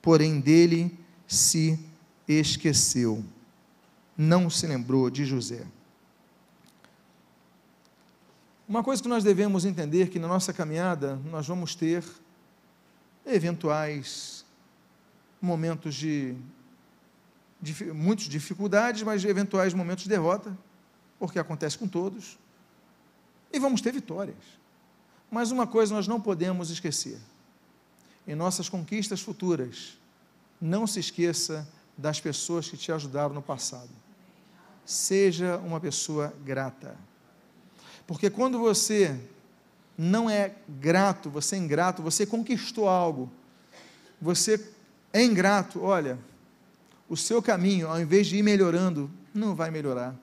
[0.00, 0.96] porém dele
[1.26, 1.76] se
[2.28, 3.24] esqueceu.
[4.16, 5.66] Não se lembrou de José.
[8.68, 12.04] Uma coisa que nós devemos entender que na nossa caminhada nós vamos ter
[13.26, 14.46] eventuais
[15.42, 16.36] momentos de,
[17.60, 20.56] de muitas dificuldades, mas eventuais momentos de derrota,
[21.18, 22.38] porque acontece com todos.
[23.52, 24.36] E vamos ter vitórias.
[25.28, 27.18] Mas uma coisa nós não podemos esquecer:
[28.26, 29.98] em nossas conquistas futuras,
[30.60, 33.90] não se esqueça das pessoas que te ajudaram no passado.
[34.84, 36.96] Seja uma pessoa grata.
[38.06, 39.18] Porque quando você
[39.96, 43.30] não é grato, você é ingrato, você conquistou algo,
[44.20, 44.72] você
[45.12, 46.18] é ingrato, olha,
[47.08, 50.14] o seu caminho, ao invés de ir melhorando, não vai melhorar.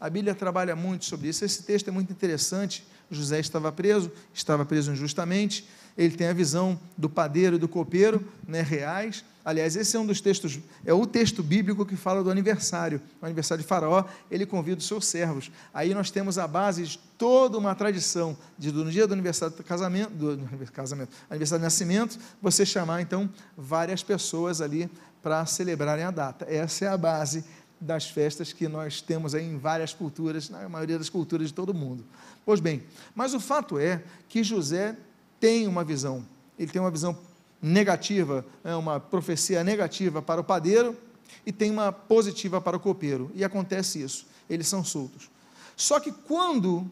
[0.00, 1.44] A Bíblia trabalha muito sobre isso.
[1.44, 2.86] Esse texto é muito interessante.
[3.10, 5.68] José estava preso, estava preso injustamente.
[6.00, 9.22] Ele tem a visão do padeiro e do copeiro, né, reais.
[9.44, 13.02] Aliás, esse é um dos textos, é o texto bíblico que fala do aniversário.
[13.20, 15.52] O aniversário de Faraó, ele convida os seus servos.
[15.74, 19.62] Aí nós temos a base de toda uma tradição de no dia do aniversário do
[19.62, 24.90] casamento, do, do casamento, aniversário de nascimento, você chamar então várias pessoas ali
[25.22, 26.46] para celebrarem a data.
[26.48, 27.44] Essa é a base
[27.78, 31.74] das festas que nós temos aí em várias culturas, na maioria das culturas de todo
[31.74, 32.06] mundo.
[32.42, 32.84] Pois bem,
[33.14, 34.96] mas o fato é que José
[35.40, 36.24] tem uma visão,
[36.58, 37.18] ele tem uma visão
[37.60, 40.96] negativa, é uma profecia negativa para o padeiro
[41.44, 43.30] e tem uma positiva para o copeiro.
[43.34, 45.30] E acontece isso, eles são soltos.
[45.76, 46.90] Só que quando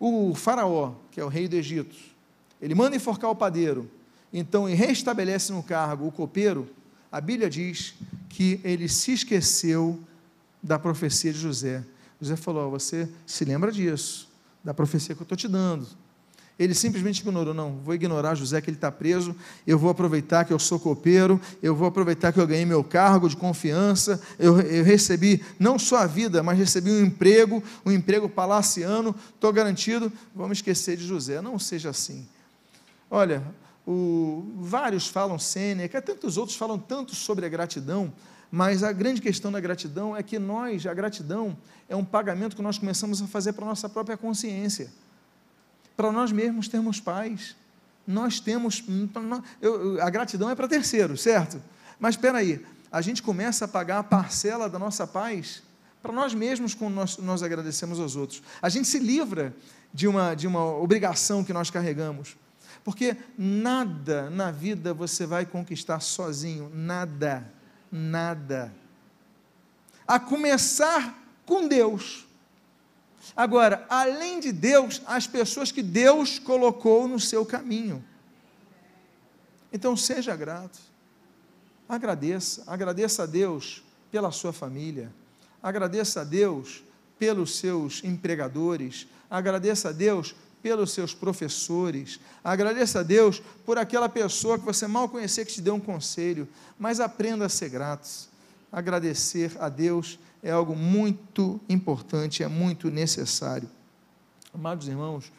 [0.00, 1.96] o faraó, que é o rei do Egito,
[2.60, 3.88] ele manda enforcar o padeiro,
[4.32, 6.68] então e restabelece no cargo o copeiro,
[7.10, 7.94] a Bíblia diz
[8.28, 9.98] que ele se esqueceu
[10.62, 11.84] da profecia de José.
[12.20, 14.28] José falou: Você se lembra disso,
[14.62, 15.86] da profecia que eu estou te dando.
[16.58, 20.52] Ele simplesmente ignorou, não, vou ignorar José que ele está preso, eu vou aproveitar que
[20.52, 24.82] eu sou copeiro, eu vou aproveitar que eu ganhei meu cargo de confiança, eu, eu
[24.82, 30.58] recebi não só a vida, mas recebi um emprego, um emprego palaciano, estou garantido, vamos
[30.58, 31.40] esquecer de José.
[31.40, 32.26] Não seja assim.
[33.08, 33.40] Olha,
[33.86, 38.12] o, vários falam Sêneca, tantos outros falam tanto sobre a gratidão,
[38.50, 41.56] mas a grande questão da gratidão é que nós, a gratidão
[41.88, 44.90] é um pagamento que nós começamos a fazer para a nossa própria consciência
[45.98, 47.56] para nós mesmos termos paz.
[48.06, 48.84] Nós temos.
[49.60, 51.60] Eu, a gratidão é para terceiros, certo?
[51.98, 55.60] Mas espera aí, a gente começa a pagar a parcela da nossa paz
[56.00, 58.40] para nós mesmos quando nós, nós agradecemos aos outros.
[58.62, 59.52] A gente se livra
[59.92, 62.36] de uma, de uma obrigação que nós carregamos.
[62.84, 67.52] Porque nada na vida você vai conquistar sozinho, nada,
[67.90, 68.72] nada.
[70.06, 72.27] A começar com Deus.
[73.36, 78.04] Agora, além de Deus, as pessoas que Deus colocou no seu caminho.
[79.72, 80.78] Então, seja grato.
[81.88, 82.64] Agradeça.
[82.66, 85.12] Agradeça a Deus pela sua família.
[85.62, 86.82] Agradeça a Deus
[87.18, 89.06] pelos seus empregadores.
[89.30, 92.20] Agradeça a Deus pelos seus professores.
[92.42, 96.48] Agradeça a Deus por aquela pessoa que você mal conhecia que te deu um conselho.
[96.78, 98.08] Mas aprenda a ser grato.
[98.70, 103.68] Agradecer a Deus é algo muito importante, é muito necessário.
[104.52, 105.30] Amados irmãos,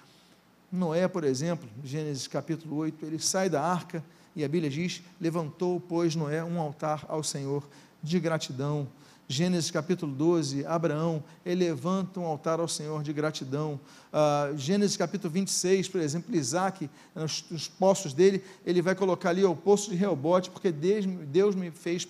[0.71, 4.03] Noé, por exemplo, Gênesis capítulo 8, ele sai da arca
[4.35, 7.67] e a Bíblia diz: levantou, pois, Noé um altar ao Senhor
[8.01, 8.87] de gratidão.
[9.31, 13.79] Gênesis capítulo 12, Abraão, ele levanta um altar ao Senhor de gratidão.
[14.11, 19.45] Uh, Gênesis capítulo 26, por exemplo, Isaac, nos, nos, poços dele, ele vai colocar ali
[19.45, 22.07] o poço de Reobote, porque Deus, Deus me fez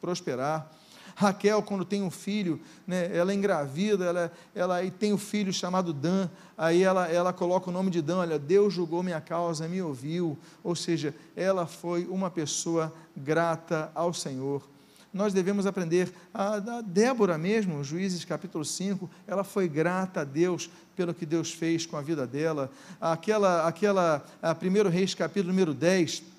[0.00, 0.70] prosperar.
[1.16, 5.52] Raquel, quando tem um filho, né, ela é engravida, ela, ela e tem um filho
[5.52, 9.68] chamado Dan, aí ela, ela coloca o nome de Dan, olha, Deus julgou minha causa,
[9.68, 14.62] me ouviu, ou seja, ela foi uma pessoa grata ao Senhor.
[15.12, 21.14] Nós devemos aprender, a, Débora mesmo, Juízes capítulo 5, ela foi grata a Deus pelo
[21.14, 22.68] que Deus fez com a vida dela.
[23.00, 26.33] Aquela, aquela, a 1 Reis capítulo número 10,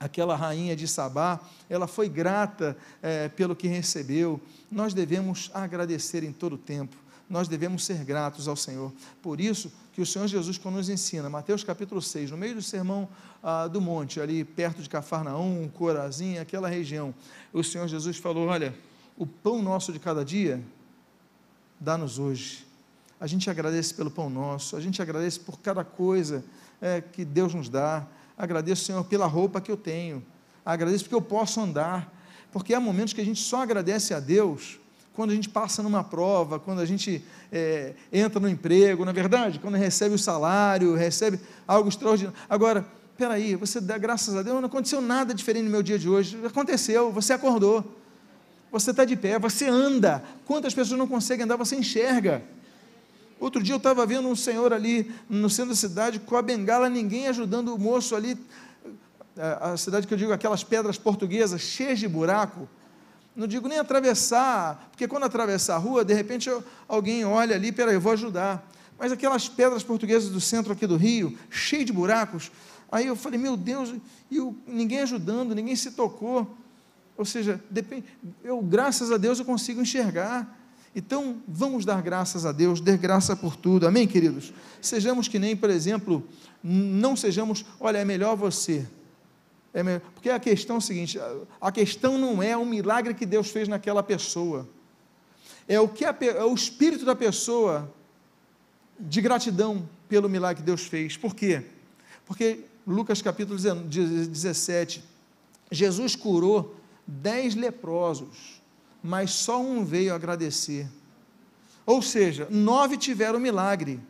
[0.00, 4.40] aquela rainha de Sabá, ela foi grata é, pelo que recebeu.
[4.70, 6.96] Nós devemos agradecer em todo o tempo,
[7.28, 8.90] nós devemos ser gratos ao Senhor.
[9.22, 12.62] Por isso que o Senhor Jesus, quando nos ensina, Mateus capítulo 6, no meio do
[12.62, 13.06] sermão
[13.42, 17.14] ah, do monte, ali perto de Cafarnaum, Corazim, aquela região,
[17.52, 18.74] o Senhor Jesus falou: Olha,
[19.18, 20.62] o pão nosso de cada dia,
[21.78, 22.66] dá-nos hoje.
[23.20, 26.42] A gente agradece pelo pão nosso, a gente agradece por cada coisa
[26.80, 28.06] é, que Deus nos dá
[28.40, 30.24] Agradeço, Senhor, pela roupa que eu tenho.
[30.64, 32.10] Agradeço porque eu posso andar.
[32.50, 34.80] Porque há momentos que a gente só agradece a Deus
[35.12, 37.22] quando a gente passa numa prova, quando a gente
[37.52, 42.38] é, entra no emprego, na é verdade, quando recebe o salário, recebe algo extraordinário.
[42.48, 42.86] Agora,
[43.18, 46.38] peraí, você dá graças a Deus, não aconteceu nada diferente no meu dia de hoje.
[46.46, 47.84] Aconteceu, você acordou,
[48.72, 50.24] você está de pé, você anda.
[50.46, 52.42] Quantas pessoas não conseguem andar, você enxerga.
[53.40, 56.90] Outro dia eu estava vendo um senhor ali no centro da cidade com a bengala,
[56.90, 58.38] ninguém ajudando o moço ali.
[59.34, 62.68] A cidade que eu digo, aquelas pedras portuguesas cheias de buraco.
[63.34, 67.72] Não digo nem atravessar, porque quando atravessar a rua, de repente eu, alguém olha ali,
[67.72, 68.68] peraí, eu vou ajudar.
[68.98, 72.52] mas aquelas pedras portuguesas do centro aqui do Rio, cheio de buracos.
[72.92, 73.94] Aí eu falei, meu Deus,
[74.30, 76.54] e ninguém ajudando, ninguém se tocou.
[77.16, 77.58] Ou seja,
[78.44, 80.59] eu, graças a Deus, eu consigo enxergar.
[80.94, 84.52] Então, vamos dar graças a Deus, dê graça por tudo, amém, queridos?
[84.80, 86.26] Sejamos que nem, por exemplo,
[86.62, 88.86] não sejamos, olha, é melhor você.
[89.72, 91.18] É melhor, porque a questão é a seguinte:
[91.60, 94.68] a questão não é o milagre que Deus fez naquela pessoa,
[95.68, 97.92] é o que a, é o espírito da pessoa
[98.98, 101.16] de gratidão pelo milagre que Deus fez.
[101.16, 101.64] Por quê?
[102.26, 105.04] Porque Lucas capítulo 17,
[105.70, 106.74] Jesus curou
[107.06, 108.59] dez leprosos,
[109.02, 110.88] mas só um veio agradecer.
[111.86, 114.00] Ou seja, nove tiveram milagre.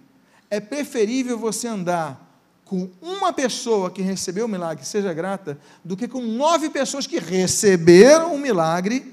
[0.51, 2.29] É preferível você andar
[2.65, 7.19] com uma pessoa que recebeu o milagre, seja grata, do que com nove pessoas que
[7.19, 9.13] receberam o milagre,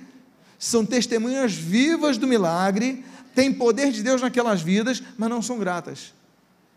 [0.59, 6.13] são testemunhas vivas do milagre, têm poder de Deus naquelas vidas, mas não são gratas.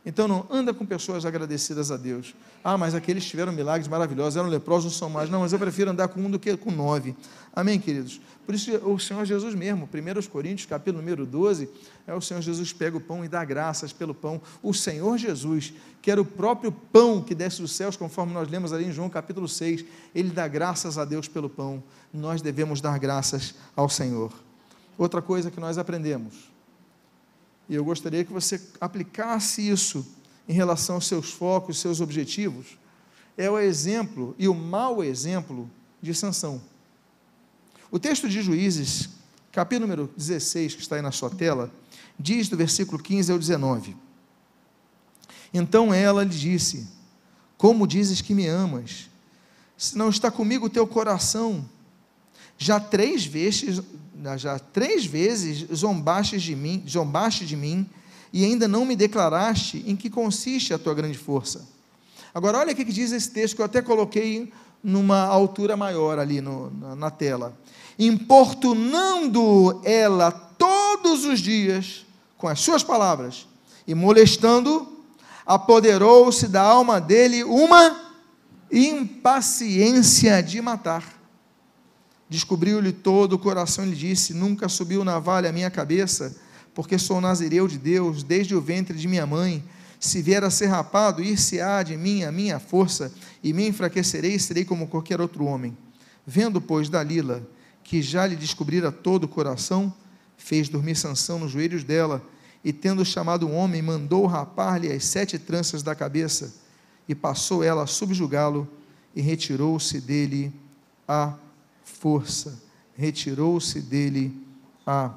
[0.04, 2.34] Então não anda com pessoas agradecidas a Deus.
[2.64, 5.28] Ah, mas aqueles tiveram milagres maravilhosos, eram leprosos, não são mais.
[5.28, 7.14] Não, mas eu prefiro andar com um do que com nove.
[7.54, 8.20] Amém, queridos?
[8.46, 11.68] Por isso o Senhor Jesus mesmo, 1 Coríntios, capítulo número 12,
[12.06, 14.40] é o Senhor Jesus pega o pão e dá graças pelo pão.
[14.62, 18.72] O Senhor Jesus, que era o próprio pão que desce dos céus, conforme nós lemos
[18.72, 19.84] ali em João capítulo 6,
[20.14, 21.82] ele dá graças a Deus pelo pão.
[22.12, 24.32] Nós devemos dar graças ao Senhor.
[24.96, 26.50] Outra coisa que nós aprendemos,
[27.70, 30.04] e eu gostaria que você aplicasse isso
[30.48, 32.76] em relação aos seus focos, seus objetivos,
[33.38, 35.70] é o exemplo e o mau exemplo
[36.02, 36.61] de Sansão.
[37.88, 39.11] O texto de Juízes,
[39.52, 41.72] capítulo número 16, que está aí na sua tela,
[42.18, 43.96] diz do versículo 15 ao 19:
[45.54, 46.88] Então ela lhe disse:
[47.56, 49.09] Como dizes que me amas?
[49.78, 51.64] Se não está comigo o teu coração,
[52.60, 53.82] já três vezes
[54.36, 57.88] já três vezes zombaste de mim, zombaste de mim
[58.30, 61.66] e ainda não me declaraste em que consiste a tua grande força.
[62.34, 64.52] Agora, olha o que diz esse texto que eu até coloquei
[64.84, 67.58] numa altura maior ali no, na, na tela.
[67.98, 72.04] Importunando ela todos os dias
[72.36, 73.48] com as suas palavras
[73.86, 74.86] e molestando,
[75.46, 77.96] apoderou-se da alma dele uma
[78.70, 81.19] impaciência de matar
[82.30, 86.34] descobriu-lhe todo o coração e lhe disse: Nunca subiu navalha à minha cabeça,
[86.72, 89.62] porque sou nazireu de Deus desde o ventre de minha mãe.
[89.98, 93.12] Se vier a ser rapado, ir-se-á de mim a minha força,
[93.42, 95.76] e me enfraquecerei e serei como qualquer outro homem.
[96.24, 97.46] Vendo, pois, Dalila,
[97.82, 99.92] que já lhe descobrira todo o coração,
[100.38, 102.24] fez dormir Sansão nos joelhos dela,
[102.64, 106.54] e tendo chamado o homem, mandou rapar-lhe as sete tranças da cabeça,
[107.06, 108.66] e passou ela a subjugá-lo,
[109.14, 110.50] e retirou-se dele
[111.06, 111.34] a
[112.00, 112.58] força,
[112.94, 114.34] retirou-se dele
[114.86, 115.14] a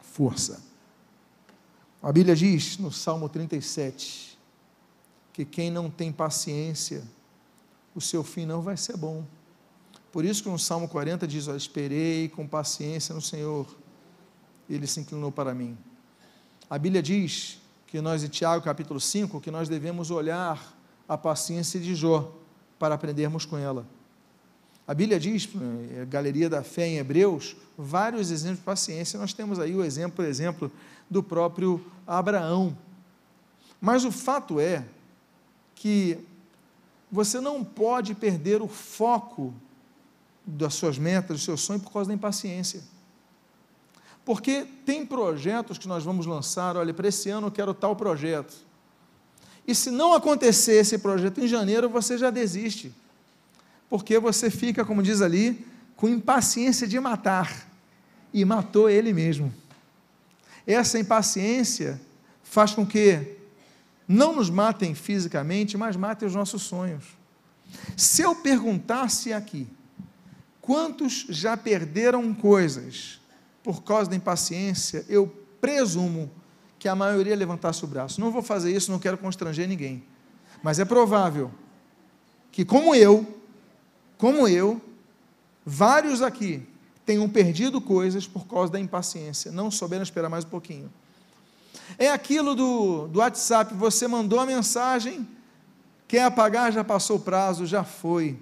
[0.00, 0.62] força.
[2.00, 4.38] A Bíblia diz no Salmo 37
[5.32, 7.02] que quem não tem paciência,
[7.92, 9.24] o seu fim não vai ser bom.
[10.12, 13.66] Por isso que no Salmo 40 diz: ó, Esperei com paciência no Senhor,
[14.68, 15.76] ele se inclinou para mim.
[16.68, 20.72] A Bíblia diz que nós, em Tiago capítulo 5, que nós devemos olhar
[21.08, 22.32] a paciência de Jó
[22.78, 23.84] para aprendermos com ela.
[24.90, 25.48] A Bíblia diz,
[26.02, 29.20] a Galeria da Fé em Hebreus, vários exemplos de paciência.
[29.20, 30.68] Nós temos aí o exemplo, por exemplo,
[31.08, 32.76] do próprio Abraão.
[33.80, 34.84] Mas o fato é
[35.76, 36.18] que
[37.08, 39.54] você não pode perder o foco
[40.44, 42.82] das suas metas, do seu sonho, por causa da impaciência.
[44.24, 48.56] Porque tem projetos que nós vamos lançar, olha, para esse ano eu quero tal projeto.
[49.64, 52.92] E se não acontecer esse projeto em janeiro, você já desiste
[53.90, 57.68] porque você fica, como diz ali, com impaciência de matar,
[58.32, 59.52] e matou ele mesmo.
[60.64, 62.00] Essa impaciência
[62.44, 63.36] faz com que
[64.06, 67.04] não nos matem fisicamente, mas matem os nossos sonhos.
[67.96, 69.66] Se eu perguntasse aqui,
[70.60, 73.20] quantos já perderam coisas
[73.62, 75.26] por causa da impaciência, eu
[75.60, 76.30] presumo
[76.78, 78.20] que a maioria levantasse o braço.
[78.20, 80.02] Não vou fazer isso, não quero constranger ninguém.
[80.62, 81.50] Mas é provável
[82.50, 83.39] que, como eu,
[84.20, 84.78] como eu,
[85.64, 86.62] vários aqui
[87.06, 90.92] tenham perdido coisas por causa da impaciência, não souberam esperar mais um pouquinho.
[91.98, 95.26] É aquilo do, do WhatsApp, você mandou a mensagem,
[96.06, 98.38] quer apagar, já passou o prazo, já foi.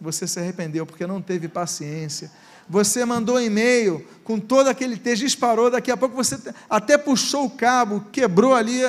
[0.00, 2.30] Você se arrependeu porque não teve paciência.
[2.68, 6.38] Você mandou e-mail com todo aquele texto, disparou, daqui a pouco você
[6.70, 8.82] até puxou o cabo, quebrou ali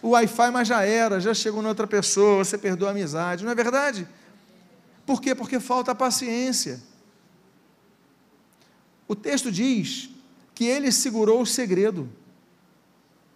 [0.00, 3.52] o Wi-Fi, mas já era, já chegou na outra pessoa, você perdeu a amizade, não
[3.52, 4.08] é verdade?
[5.06, 5.34] Por quê?
[5.34, 6.82] Porque falta paciência.
[9.06, 10.10] O texto diz
[10.54, 12.08] que ele segurou o segredo.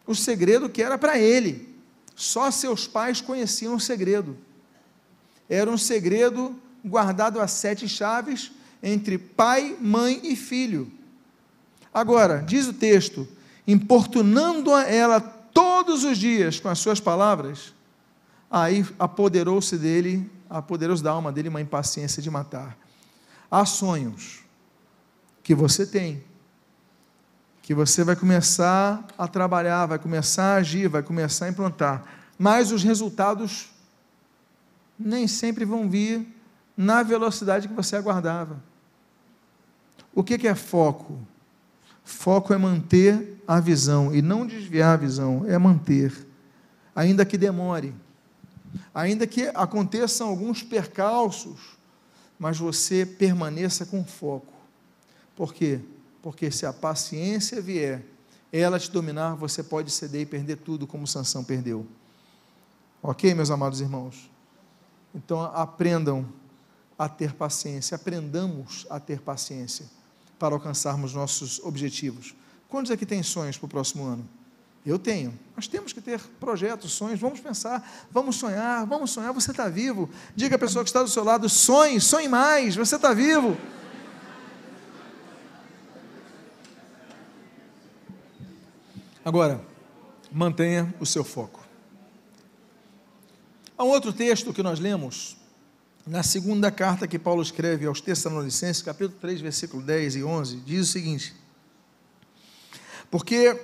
[0.06, 1.72] o segredo que era para ele.
[2.16, 4.36] Só seus pais conheciam o segredo.
[5.48, 8.50] Era um segredo guardado a sete chaves
[8.82, 10.90] entre pai, mãe e filho.
[11.94, 13.28] Agora, diz o texto:
[13.66, 17.72] importunando a ela todos os dias com as suas palavras,
[18.50, 22.76] aí apoderou-se dele, apoderou-se da alma dele uma impaciência de matar.
[23.48, 24.40] Há sonhos
[25.42, 26.24] que você tem,
[27.62, 32.05] que você vai começar a trabalhar, vai começar a agir, vai começar a implantar,
[32.36, 33.70] mas os resultados
[34.98, 36.26] nem sempre vão vir
[36.76, 38.62] na velocidade que você aguardava.
[40.12, 41.18] O que é foco?
[42.03, 46.12] Foco é manter a visão e não desviar a visão, é manter,
[46.94, 47.94] ainda que demore,
[48.94, 51.58] ainda que aconteçam alguns percalços,
[52.38, 54.52] mas você permaneça com foco.
[55.36, 55.80] Por quê?
[56.22, 58.04] Porque se a paciência vier,
[58.52, 61.86] ela te dominar, você pode ceder e perder tudo, como Sansão perdeu.
[63.02, 64.30] Ok, meus amados irmãos?
[65.14, 66.26] Então aprendam
[66.98, 69.86] a ter paciência, aprendamos a ter paciência
[70.38, 72.34] para alcançarmos nossos objetivos.
[72.68, 74.28] Quantos aqui têm sonhos para o próximo ano?
[74.84, 75.38] Eu tenho.
[75.54, 77.20] Nós temos que ter projetos, sonhos.
[77.20, 79.32] Vamos pensar, vamos sonhar, vamos sonhar.
[79.32, 80.08] Você está vivo.
[80.34, 82.76] Diga à pessoa que está do seu lado: sonhe, sonhe mais.
[82.76, 83.56] Você está vivo.
[89.22, 89.60] Agora,
[90.32, 91.60] mantenha o seu foco.
[93.76, 95.36] Há um outro texto que nós lemos
[96.06, 100.88] na segunda carta que Paulo escreve aos Tessalonicenses, capítulo 3, versículo 10 e 11, diz
[100.88, 101.34] o seguinte:
[103.10, 103.60] Porque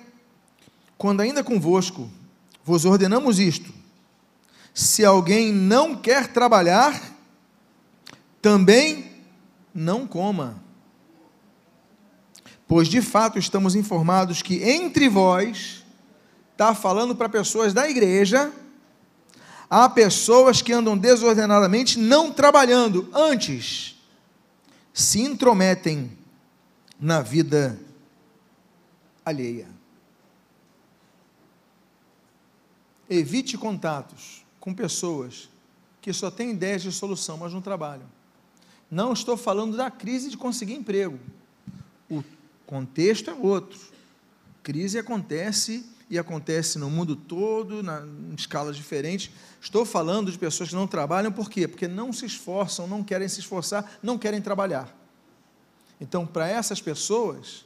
[0.98, 2.10] quando ainda convosco
[2.64, 3.72] vos ordenamos isto,
[4.74, 7.00] se alguém não quer trabalhar,
[8.42, 9.10] também
[9.74, 10.62] não coma.
[12.68, 15.84] Pois de fato estamos informados que entre vós,
[16.52, 18.52] está falando para pessoas da igreja,
[19.70, 23.96] há pessoas que andam desordenadamente não trabalhando, antes
[24.92, 26.10] se intrometem
[26.98, 27.78] na vida
[29.24, 29.75] alheia.
[33.08, 35.48] Evite contatos com pessoas
[36.00, 38.06] que só têm ideias de solução, mas não trabalham.
[38.90, 41.18] Não estou falando da crise de conseguir emprego.
[42.10, 42.22] O
[42.64, 43.78] contexto é outro.
[44.62, 49.30] Crise acontece e acontece no mundo todo, na, em escalas diferentes.
[49.60, 51.66] Estou falando de pessoas que não trabalham, por quê?
[51.66, 54.94] Porque não se esforçam, não querem se esforçar, não querem trabalhar.
[56.00, 57.64] Então, para essas pessoas,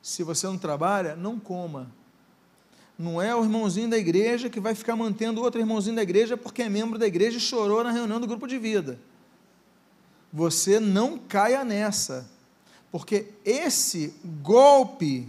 [0.00, 1.90] se você não trabalha, não coma.
[3.02, 6.62] Não é o irmãozinho da igreja que vai ficar mantendo outro irmãozinho da igreja porque
[6.62, 8.96] é membro da igreja e chorou na reunião do grupo de vida.
[10.32, 12.30] Você não caia nessa,
[12.92, 15.28] porque esse golpe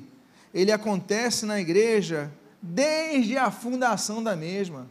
[0.53, 4.87] ele acontece na igreja desde a fundação da mesma.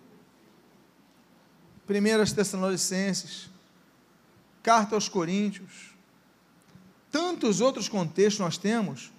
[1.87, 3.49] Primeiras Tessalonicenses,
[4.61, 5.95] Carta aos Coríntios,
[7.13, 9.13] tantos outros contextos nós temos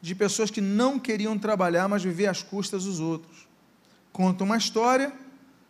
[0.00, 3.46] de pessoas que não queriam trabalhar, mas viver às custas dos outros.
[4.12, 5.12] Conta uma história,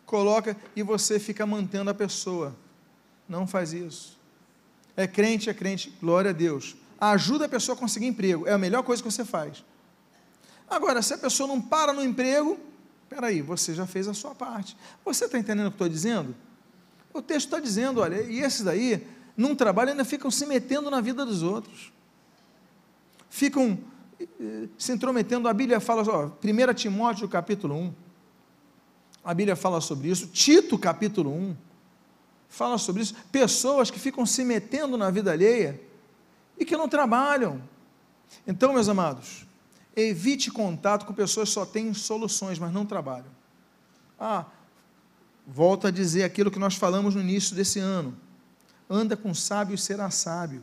[0.07, 2.57] coloca e você fica mantendo a pessoa.
[3.29, 4.19] Não faz isso.
[4.97, 6.77] É crente, é crente, glória a Deus.
[7.01, 9.65] Ajuda a pessoa a conseguir emprego, é a melhor coisa que você faz.
[10.69, 12.59] Agora, se a pessoa não para no emprego,
[13.09, 14.77] peraí, você já fez a sua parte.
[15.05, 16.35] Você está entendendo o que estou dizendo?
[17.13, 19.05] O texto está dizendo, olha, e esses daí,
[19.37, 21.93] num trabalho, ainda ficam se metendo na vida dos outros.
[23.29, 23.79] Ficam
[24.79, 25.49] se intrometendo.
[25.49, 27.95] A Bíblia fala, ó, 1 Timóteo capítulo 1,
[29.25, 31.57] a Bíblia fala sobre isso, Tito capítulo 1,
[32.49, 33.15] fala sobre isso.
[33.31, 35.81] Pessoas que ficam se metendo na vida alheia
[36.59, 37.63] e que não trabalham.
[38.47, 39.47] Então, meus amados,
[39.95, 43.31] Evite contato com pessoas que só têm soluções, mas não trabalham.
[44.19, 44.47] Ah,
[45.47, 48.17] volto a dizer aquilo que nós falamos no início desse ano.
[48.89, 50.63] Anda com sábio e será sábio.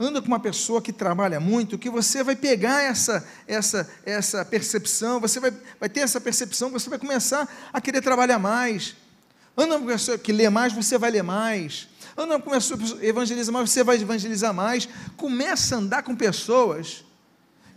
[0.00, 5.18] Anda com uma pessoa que trabalha muito, que você vai pegar essa, essa, essa percepção,
[5.18, 8.94] você vai, vai ter essa percepção, você vai começar a querer trabalhar mais.
[9.56, 11.88] Anda com uma pessoa que lê mais, você vai ler mais.
[12.16, 14.88] Anda com uma pessoa que evangeliza mais, você vai evangelizar mais.
[15.16, 17.04] Começa a andar com pessoas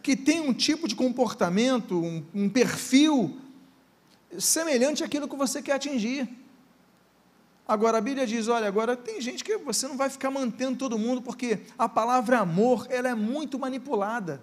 [0.04, 3.36] que tem um tipo de comportamento, um, um perfil
[4.38, 6.30] semelhante àquilo que você quer atingir.
[7.72, 11.00] Agora a Bíblia diz, olha, agora tem gente que você não vai ficar mantendo todo
[11.00, 14.42] mundo, porque a palavra amor, ela é muito manipulada.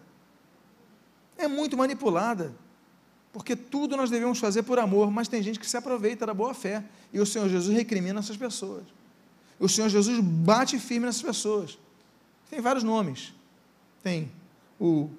[1.37, 2.55] É muito manipulada.
[3.31, 6.55] Porque tudo nós devemos fazer por amor, mas tem gente que se aproveita da boa
[6.55, 6.83] fé.
[7.13, 8.85] E o Senhor Jesus recrimina essas pessoas.
[9.61, 11.79] O Senhor Jesus bate firme nessas pessoas.
[12.49, 13.35] Tem vários nomes.
[14.03, 14.33] Tem
[14.81, 15.11] o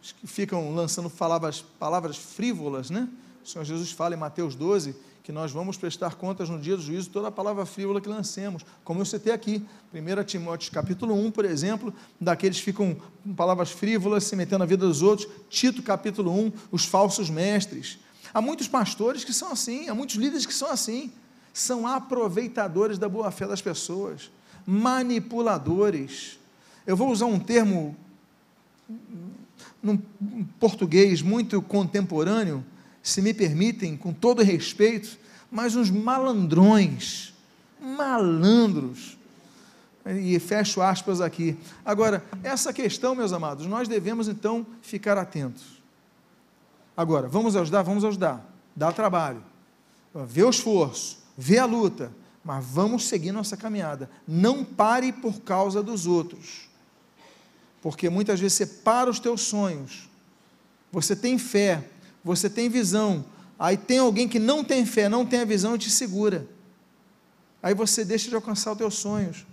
[0.00, 3.08] que ficam lançando palavras, palavras frívolas, né?
[3.44, 6.82] O Senhor Jesus fala em Mateus 12 que nós vamos prestar contas no dia do
[6.82, 9.64] juízo toda a palavra frívola que lancemos, como eu citei aqui,
[9.94, 14.66] 1 Timóteo capítulo 1, por exemplo, daqueles que ficam com palavras frívolas, se metendo na
[14.66, 17.98] vida dos outros, Tito capítulo 1, os falsos mestres.
[18.34, 21.12] Há muitos pastores que são assim, há muitos líderes que são assim,
[21.52, 24.30] são aproveitadores da boa-fé das pessoas,
[24.66, 26.38] manipuladores.
[26.84, 27.96] Eu vou usar um termo
[29.80, 29.98] num
[30.58, 32.64] português muito contemporâneo,
[33.02, 35.18] se me permitem, com todo respeito,
[35.50, 37.34] mas uns malandrões,
[37.80, 39.18] malandros.
[40.06, 41.56] E fecho aspas aqui.
[41.84, 45.82] Agora, essa questão, meus amados, nós devemos então ficar atentos.
[46.96, 47.82] Agora, vamos ajudar?
[47.82, 48.44] Vamos ajudar.
[48.74, 49.42] Dá trabalho.
[50.14, 52.12] Vê o esforço, vê a luta,
[52.44, 54.10] mas vamos seguir nossa caminhada.
[54.26, 56.68] Não pare por causa dos outros.
[57.80, 60.08] Porque muitas vezes você para os teus sonhos.
[60.90, 61.82] Você tem fé,
[62.24, 63.24] você tem visão,
[63.58, 66.46] aí tem alguém que não tem fé, não tem a visão e te segura.
[67.62, 69.46] Aí você deixa de alcançar os teus sonhos.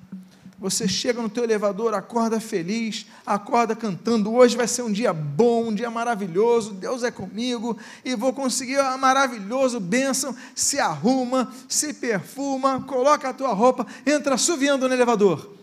[0.59, 4.33] Você chega no teu elevador, acorda feliz, acorda cantando.
[4.33, 6.73] Hoje vai ser um dia bom, um dia maravilhoso.
[6.73, 10.35] Deus é comigo e vou conseguir uma maravilhoso bênção.
[10.53, 15.55] Se arruma, se perfuma, coloca a tua roupa, entra suviando no elevador.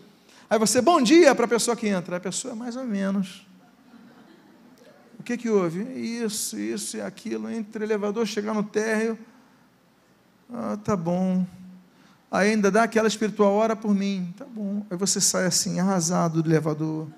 [0.49, 2.17] Aí você, bom dia para a pessoa que entra.
[2.17, 3.46] A pessoa é mais ou menos
[5.27, 5.81] que, que houve?
[5.99, 7.49] Isso, isso e aquilo.
[7.49, 9.19] Entre elevador, chegar no térreo.
[10.49, 11.45] Ah, tá bom.
[12.31, 14.33] Aí ainda dá aquela espiritual hora por mim.
[14.37, 14.85] Tá bom.
[14.89, 17.09] Aí você sai assim, arrasado do elevador.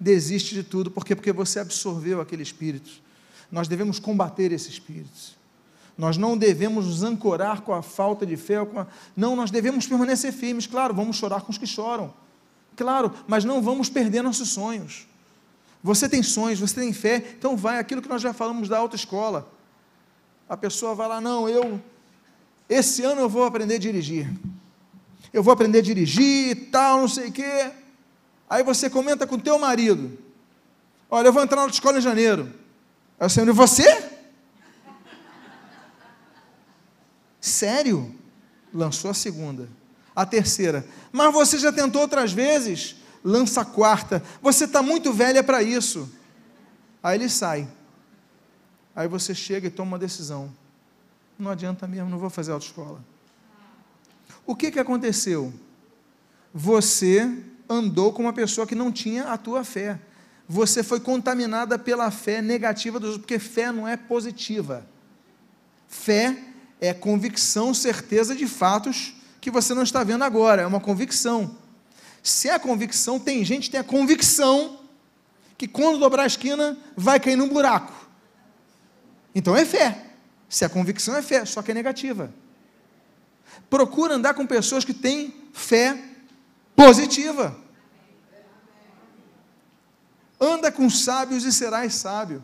[0.00, 0.90] Desiste de tudo.
[0.90, 1.14] Por quê?
[1.14, 2.90] Porque você absorveu aquele espírito.
[3.52, 5.34] Nós devemos combater esse espírito.
[5.98, 8.56] Nós não devemos nos ancorar com a falta de fé.
[8.56, 8.86] A...
[9.14, 10.66] Não, nós devemos permanecer firmes.
[10.66, 12.14] Claro, vamos chorar com os que choram.
[12.74, 15.06] Claro, mas não vamos perder nossos sonhos.
[15.84, 19.46] Você tem sonhos, você tem fé, então vai aquilo que nós já falamos da autoescola.
[20.48, 21.78] A pessoa vai lá, não, eu
[22.66, 24.32] esse ano eu vou aprender a dirigir.
[25.30, 27.70] Eu vou aprender a dirigir e tal, não sei o quê.
[28.48, 30.18] Aí você comenta com o teu marido.
[31.10, 32.50] Olha, eu vou entrar na autoescola em janeiro.
[33.20, 34.10] Aí você, você?
[37.38, 38.14] Sério?
[38.72, 39.68] Lançou a segunda.
[40.16, 40.86] A terceira.
[41.12, 42.96] Mas você já tentou outras vezes?
[43.24, 44.22] Lança a quarta.
[44.42, 46.08] Você está muito velha para isso.
[47.02, 47.66] Aí ele sai.
[48.94, 50.52] Aí você chega e toma uma decisão.
[51.38, 53.02] Não adianta mesmo, não vou fazer autoescola.
[54.46, 55.52] O que, que aconteceu?
[56.52, 59.98] Você andou com uma pessoa que não tinha a tua fé.
[60.46, 64.86] Você foi contaminada pela fé negativa dos outros, porque fé não é positiva.
[65.88, 66.36] Fé
[66.80, 71.56] é convicção, certeza de fatos que você não está vendo agora, é uma convicção.
[72.24, 74.80] Se é a convicção, tem gente que tem a convicção
[75.58, 77.92] que quando dobrar a esquina vai cair num buraco.
[79.34, 80.06] Então é fé.
[80.48, 82.32] Se a convicção é fé, só que é negativa.
[83.68, 86.02] Procura andar com pessoas que têm fé
[86.74, 87.54] positiva.
[90.40, 92.42] Anda com sábios e serás sábio.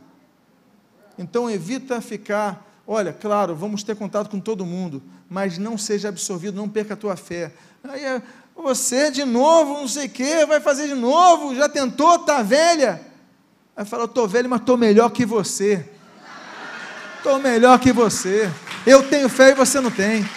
[1.16, 6.56] Então evita ficar, olha, claro, vamos ter contato com todo mundo, mas não seja absorvido,
[6.56, 7.54] não perca a tua fé.
[7.82, 8.22] Aí é,
[8.62, 13.00] você de novo, não sei o quê, vai fazer de novo, já tentou, está velha.
[13.76, 15.88] Aí fala, estou velho, mas estou melhor que você.
[17.16, 18.50] Estou melhor que você.
[18.86, 20.28] Eu tenho fé e você não tem.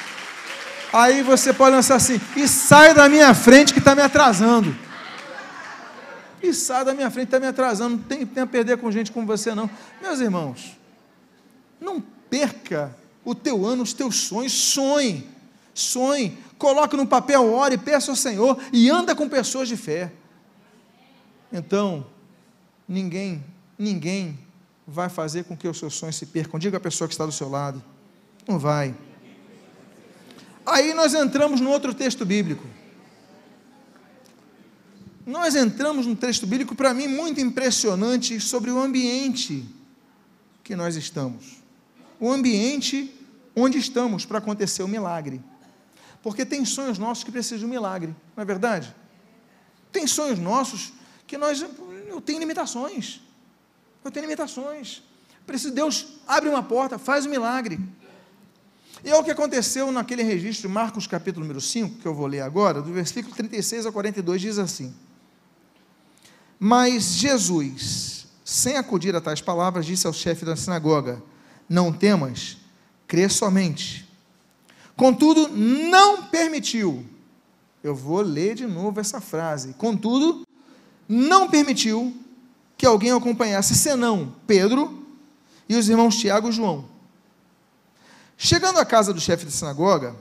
[0.92, 4.76] Aí você pode lançar assim, e sai da minha frente que está me atrasando.
[6.42, 7.96] E sai da minha frente, está me atrasando.
[7.96, 9.70] Não tem tempo a perder com gente como você, não.
[10.02, 10.78] Meus irmãos,
[11.80, 15.28] não perca o teu ano, os teus sonhos, sonhe.
[15.74, 20.14] Sonhe coloque no papel, ore, peça ao Senhor e anda com pessoas de fé.
[21.52, 22.06] Então,
[22.88, 23.44] ninguém,
[23.78, 24.40] ninguém
[24.88, 26.58] vai fazer com que os seus sonhos se percam.
[26.58, 27.84] Diga a pessoa que está do seu lado.
[28.48, 28.96] Não vai.
[30.66, 32.66] Aí nós entramos no outro texto bíblico.
[35.26, 39.66] Nós entramos num texto bíblico, para mim, muito impressionante sobre o ambiente
[40.64, 41.58] que nós estamos.
[42.22, 43.14] O ambiente
[43.54, 45.42] onde estamos para acontecer o milagre.
[46.24, 48.96] Porque tem sonhos nossos que precisam de um milagre, não é verdade?
[49.92, 50.94] Tem sonhos nossos
[51.28, 51.64] que nós,
[52.08, 53.22] eu tenho limitações.
[54.04, 55.04] Eu tenho limitações.
[55.46, 57.78] Preciso, Deus abre uma porta, faz um milagre.
[59.04, 62.40] E é o que aconteceu naquele registro, Marcos capítulo número 5, que eu vou ler
[62.40, 64.94] agora, do versículo 36 a 42, diz assim:
[66.58, 71.22] Mas Jesus, sem acudir a tais palavras, disse ao chefe da sinagoga:
[71.68, 72.58] Não temas,
[73.06, 74.13] crê somente.
[74.96, 77.06] Contudo, não permitiu.
[77.84, 79.74] Eu vou ler de novo essa frase.
[79.74, 80.48] Contudo,
[81.08, 82.16] não permitiu
[82.78, 85.06] que alguém acompanhasse, senão Pedro
[85.68, 86.86] e os irmãos Tiago e João.
[88.38, 90.16] Chegando à casa do chefe da sinagoga,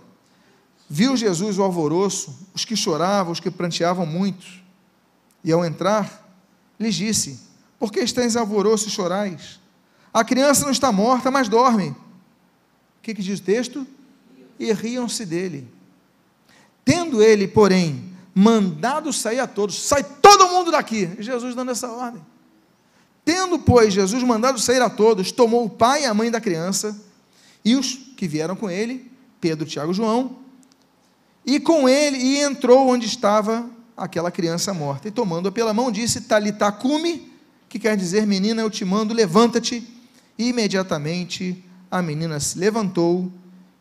[0.88, 4.46] viu Jesus o alvoroço, os que choravam, os que pranteavam muito.
[5.42, 6.36] E ao entrar,
[6.78, 7.40] lhes disse:
[7.78, 9.60] Por que estáis alvoroço e chorais?
[10.12, 11.88] A criança não está morta, mas dorme.
[11.88, 13.86] O que, que diz o texto?
[14.58, 15.68] E riam-se dele.
[16.84, 21.10] Tendo ele, porém, mandado sair a todos, sai todo mundo daqui.
[21.18, 22.22] Jesus dando essa ordem.
[23.24, 27.00] Tendo, pois, Jesus mandado sair a todos, tomou o pai e a mãe da criança
[27.64, 30.38] e os que vieram com ele, Pedro, Tiago e João,
[31.44, 36.22] e com ele, e entrou onde estava aquela criança morta, e tomando-a pela mão, disse,
[36.22, 37.30] Talitacume,
[37.68, 39.86] que quer dizer, menina, eu te mando, levanta-te,
[40.38, 43.30] e imediatamente a menina se levantou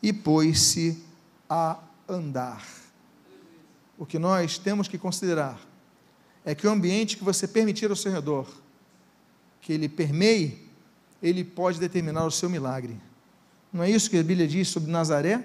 [0.02, 1.02] e pôs-se
[1.50, 1.78] a
[2.08, 2.66] andar.
[3.98, 5.60] O que nós temos que considerar
[6.44, 8.48] é que o ambiente que você permitir ao seu redor,
[9.62, 10.68] que ele permeie,
[11.22, 13.00] ele pode determinar o seu milagre.
[13.72, 15.44] Não é isso que a Bíblia diz sobre Nazaré?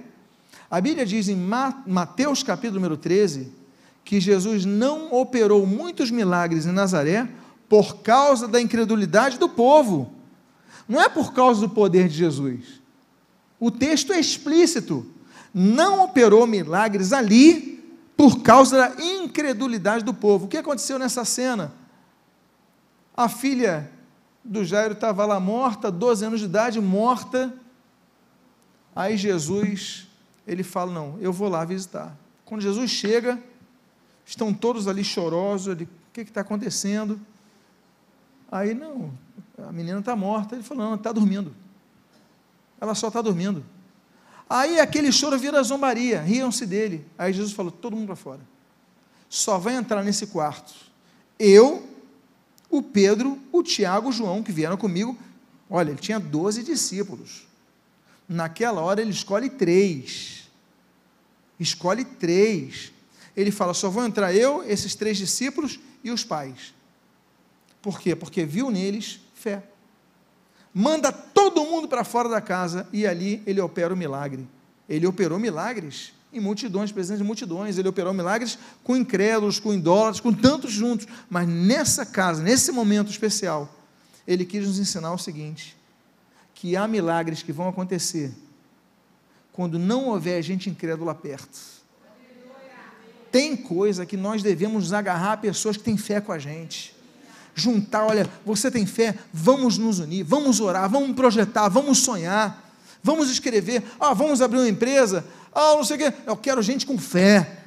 [0.71, 3.53] A Bíblia diz em Mateus capítulo número 13
[4.05, 7.29] que Jesus não operou muitos milagres em Nazaré
[7.69, 10.13] por causa da incredulidade do povo.
[10.89, 12.81] Não é por causa do poder de Jesus.
[13.59, 15.07] O texto é explícito.
[15.53, 17.77] Não operou milagres ali
[18.17, 20.47] por causa da incredulidade do povo.
[20.47, 21.73] O que aconteceu nessa cena?
[23.17, 23.91] A filha
[24.45, 27.53] do Jairo estava lá morta, 12 anos de idade, morta.
[28.95, 30.07] Aí Jesus,
[30.47, 32.17] ele fala: Não, eu vou lá visitar.
[32.45, 33.43] Quando Jesus chega,
[34.25, 35.69] estão todos ali chorosos.
[35.69, 37.21] Ele, o que está acontecendo?
[38.51, 39.13] Aí, não,
[39.59, 40.55] a menina está morta.
[40.55, 41.55] Ele falou: Não, está dormindo.
[42.81, 43.65] Ela só está dormindo.
[44.49, 47.05] Aí aquele choro vira zombaria, riam-se dele.
[47.19, 48.41] Aí Jesus falou: Todo mundo para fora.
[49.29, 50.87] Só vai entrar nesse quarto
[51.39, 51.89] eu
[52.71, 55.17] o Pedro, o Tiago, o João, que vieram comigo.
[55.69, 57.47] Olha, ele tinha 12 discípulos.
[58.29, 60.49] Naquela hora ele escolhe três.
[61.59, 62.93] Escolhe três.
[63.37, 66.75] Ele fala: só vão entrar eu, esses três discípulos e os pais.
[67.81, 68.17] Por quê?
[68.17, 69.63] Porque viu neles fé.
[70.75, 71.13] Manda
[71.57, 74.47] todo mundo para fora da casa e ali ele opera o milagre.
[74.87, 77.79] Ele operou milagres em multidões, presentes em multidões.
[77.79, 81.07] Ele operou milagres com incrédulos, com idólatras, com tantos juntos.
[81.31, 83.75] Mas nessa casa, nesse momento especial,
[84.29, 85.75] ele quis nos ensinar o seguinte:
[86.55, 88.31] que há milagres que vão acontecer
[89.51, 91.59] quando não houver gente incrédula perto.
[93.33, 96.95] Tem coisa que nós devemos agarrar pessoas que têm fé com a gente.
[97.59, 102.71] Juntar, olha, você tem fé, vamos nos unir, vamos orar, vamos projetar, vamos sonhar,
[103.03, 106.13] vamos escrever, ah, vamos abrir uma empresa, ah, não sei o quê.
[106.27, 107.63] Eu quero gente com fé.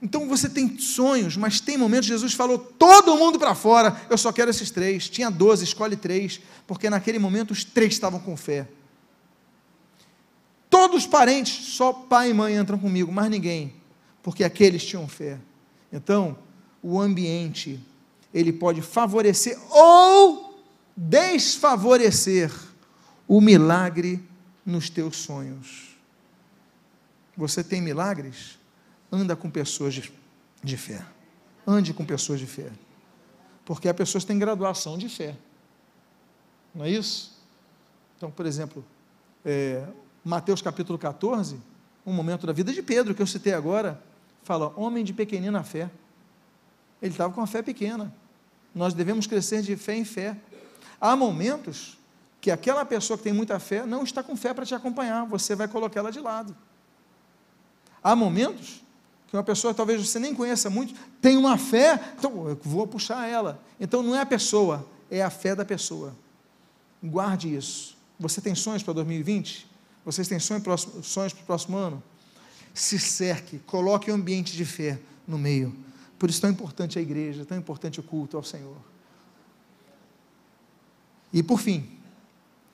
[0.00, 4.30] Então você tem sonhos, mas tem momentos, Jesus falou todo mundo para fora, eu só
[4.30, 5.08] quero esses três.
[5.08, 8.68] Tinha doze, escolhe três, porque naquele momento os três estavam com fé.
[10.70, 13.74] Todos os parentes, só pai e mãe entram comigo, mais ninguém,
[14.22, 15.40] porque aqueles tinham fé.
[15.92, 16.38] Então,
[16.80, 17.80] o ambiente,
[18.34, 20.60] ele pode favorecer ou
[20.96, 22.52] desfavorecer
[23.28, 24.20] o milagre
[24.66, 25.96] nos teus sonhos.
[27.36, 28.58] Você tem milagres?
[29.10, 30.12] Anda com pessoas de,
[30.62, 31.04] de fé.
[31.64, 32.70] Ande com pessoas de fé.
[33.64, 35.36] Porque as pessoas têm graduação de fé.
[36.74, 37.32] Não é isso?
[38.16, 38.84] Então, por exemplo,
[39.44, 39.86] é,
[40.24, 41.60] Mateus capítulo 14,
[42.04, 44.02] um momento da vida de Pedro, que eu citei agora,
[44.42, 45.88] fala: homem de pequenina fé.
[47.00, 48.12] Ele estava com a fé pequena.
[48.74, 50.36] Nós devemos crescer de fé em fé.
[51.00, 51.98] Há momentos
[52.40, 55.54] que aquela pessoa que tem muita fé não está com fé para te acompanhar, você
[55.54, 56.54] vai colocá-la de lado.
[58.02, 58.82] Há momentos
[59.28, 63.26] que uma pessoa, talvez você nem conheça muito, tem uma fé, então eu vou puxar
[63.26, 63.62] ela.
[63.80, 66.14] Então não é a pessoa, é a fé da pessoa.
[67.02, 67.96] Guarde isso.
[68.18, 69.66] Você tem sonhos para 2020?
[70.04, 72.02] Vocês têm sonhos para o próximo ano?
[72.74, 75.74] Se cerque, coloque um ambiente de fé no meio.
[76.18, 78.76] Por isso tão importante a igreja, tão importante o culto ao Senhor.
[81.32, 81.88] E por fim,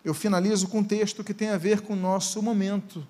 [0.04, 3.06] eu finalizo com um texto que tem a ver com o nosso momento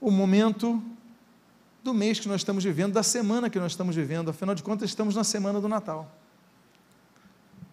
[0.00, 0.82] o momento
[1.82, 4.90] do mês que nós estamos vivendo, da semana que nós estamos vivendo, afinal de contas,
[4.90, 6.14] estamos na semana do Natal.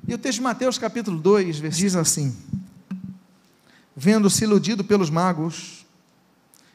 [0.07, 2.35] E o texto de Mateus, capítulo 2, diz assim:
[3.95, 5.85] Vendo-se iludido pelos magos,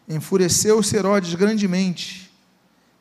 [0.08, 2.27] enfureceu-se Herodes grandemente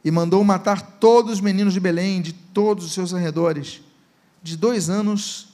[0.07, 3.81] e mandou matar todos os meninos de Belém, de todos os seus arredores,
[4.41, 5.49] de dois anos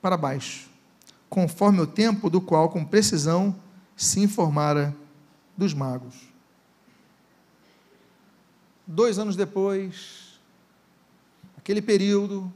[0.00, 0.70] para baixo,
[1.28, 3.54] conforme o tempo do qual, com precisão,
[3.94, 4.96] se informara
[5.54, 6.14] dos magos.
[8.86, 10.40] Dois anos depois,
[11.58, 12.50] aquele período,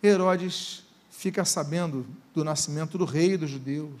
[0.00, 4.00] Herodes fica sabendo do nascimento do rei dos judeus.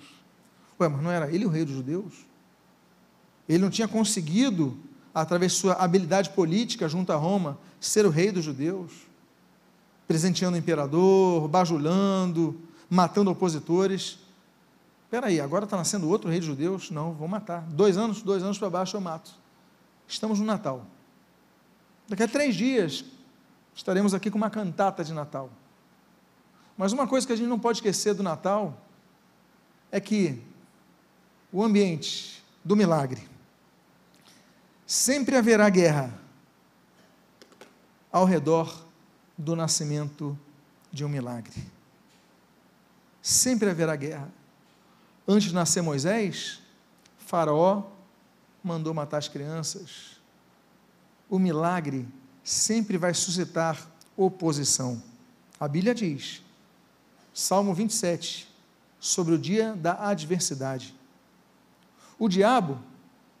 [0.78, 2.14] Ué, mas não era ele o rei dos judeus?
[3.48, 4.78] Ele não tinha conseguido,
[5.14, 8.90] através de sua habilidade política junto a Roma, ser o rei dos judeus,
[10.08, 12.60] presenteando o imperador, bajulando,
[12.90, 14.18] matando opositores.
[15.04, 16.90] Espera aí, agora está nascendo outro rei dos judeus?
[16.90, 17.62] Não, vou matar.
[17.62, 19.30] Dois anos, dois anos para baixo eu mato.
[20.08, 20.84] Estamos no Natal.
[22.08, 23.04] Daqui a três dias
[23.74, 25.48] estaremos aqui com uma cantata de Natal.
[26.76, 28.76] Mas uma coisa que a gente não pode esquecer do Natal
[29.92, 30.42] é que
[31.52, 33.33] o ambiente do milagre
[34.86, 36.12] sempre haverá guerra
[38.12, 38.86] ao redor
[39.36, 40.38] do nascimento
[40.92, 41.54] de um milagre.
[43.20, 44.30] Sempre haverá guerra.
[45.26, 46.60] Antes de nascer Moisés,
[47.18, 47.84] Faraó
[48.62, 50.20] mandou matar as crianças.
[51.28, 52.06] O milagre
[52.44, 53.84] sempre vai suscitar
[54.16, 55.02] oposição.
[55.58, 56.42] A Bíblia diz,
[57.32, 58.48] Salmo 27,
[59.00, 60.94] sobre o dia da adversidade.
[62.18, 62.78] O diabo,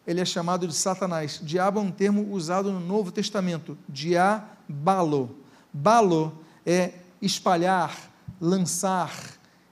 [0.06, 1.40] ele é chamado de Satanás.
[1.42, 3.76] Diabo é um termo usado no Novo Testamento.
[3.88, 5.36] Diabalo.
[5.72, 7.96] Balo é espalhar,
[8.40, 9.12] lançar.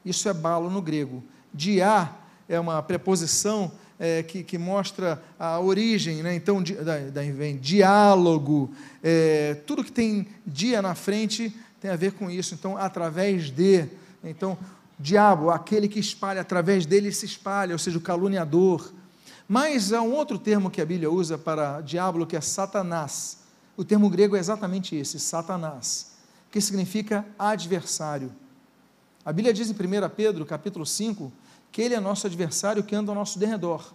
[0.05, 1.23] Isso é balo no grego.
[1.53, 2.11] Dia
[2.49, 6.35] é uma preposição é, que, que, mostra a origem, né?
[6.35, 6.63] então
[7.13, 12.53] daí vem diálogo, é, tudo que tem dia na frente tem a ver com isso,
[12.53, 13.87] então através de,
[14.25, 14.59] então
[14.99, 18.93] diabo, aquele que espalha, através dele se espalha, ou seja, o caluniador,
[19.53, 23.41] mas há um outro termo que a Bíblia usa para diabo que é Satanás,
[23.77, 26.13] o termo grego é exatamente esse, Satanás,
[26.51, 28.33] que significa adversário,
[29.23, 29.77] a Bíblia diz em 1
[30.17, 31.31] Pedro, capítulo 5,
[31.71, 33.93] que ele é nosso adversário que anda ao nosso derredor.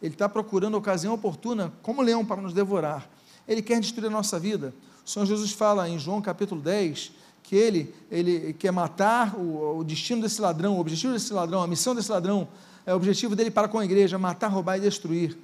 [0.00, 3.06] Ele está procurando a ocasião oportuna, como leão, para nos devorar.
[3.46, 4.74] Ele quer destruir a nossa vida.
[5.04, 9.84] O Senhor Jesus fala em João capítulo 10 que ele, ele quer matar o, o
[9.84, 12.48] destino desse ladrão, o objetivo desse ladrão, a missão desse ladrão,
[12.86, 15.36] é o objetivo dele para com a igreja, matar, roubar e destruir.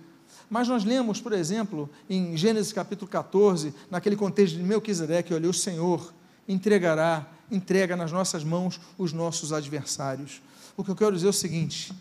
[0.48, 5.54] Mas nós lemos, por exemplo, em Gênesis capítulo 14, naquele contexto de Melquisedeque, olha, o
[5.54, 6.12] Senhor
[6.48, 10.42] entregará, entrega nas nossas mãos os nossos adversários.
[10.76, 11.92] O que eu quero dizer é o seguinte: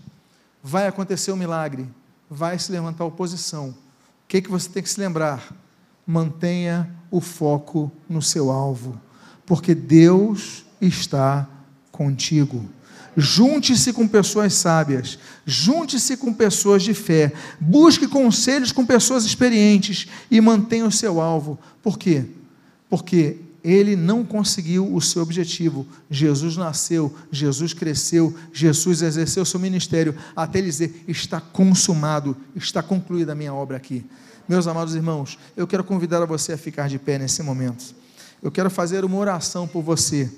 [0.63, 1.87] vai acontecer um milagre,
[2.29, 3.69] vai se levantar oposição.
[3.69, 3.75] O
[4.27, 5.55] que, que você tem que se lembrar?
[6.05, 8.99] Mantenha o foco no seu alvo,
[9.45, 11.47] porque Deus está
[11.91, 12.67] contigo.
[13.19, 20.39] Junte-se com pessoas sábias, junte-se com pessoas de fé, busque conselhos com pessoas experientes e
[20.39, 21.59] mantenha o seu alvo.
[21.83, 22.23] Por quê?
[22.89, 25.85] Porque ele não conseguiu o seu objetivo.
[26.09, 33.33] Jesus nasceu, Jesus cresceu, Jesus exerceu seu ministério, até ele dizer: está consumado, está concluída
[33.33, 34.05] a minha obra aqui.
[34.47, 37.93] Meus amados irmãos, eu quero convidar você a ficar de pé nesse momento.
[38.41, 40.31] Eu quero fazer uma oração por você.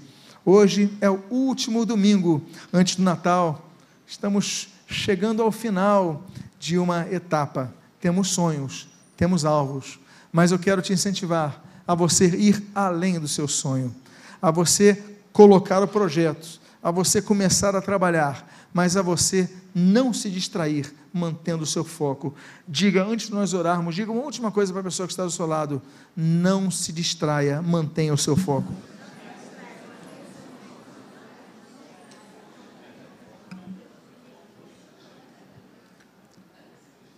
[0.44, 2.42] Hoje é o último domingo
[2.74, 3.70] antes do Natal.
[4.08, 6.24] Estamos chegando ao final
[6.60, 7.72] de uma etapa.
[8.00, 10.00] Temos sonhos, temos alvos,
[10.32, 13.96] mas eu quero te incentivar a você ir além do seu sonho,
[14.42, 20.28] a você colocar o projeto, a você começar a trabalhar, mas a você não se
[20.32, 22.34] distrair, mantendo o seu foco.
[22.68, 25.30] Diga, antes de nós orarmos, diga uma última coisa para a pessoa que está do
[25.30, 25.80] seu lado:
[26.16, 28.74] não se distraia, mantenha o seu foco.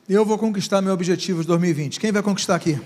[0.08, 1.97] Eu vou conquistar meu objetivo de 2020.
[1.97, 2.78] Quem vai conquistar aqui?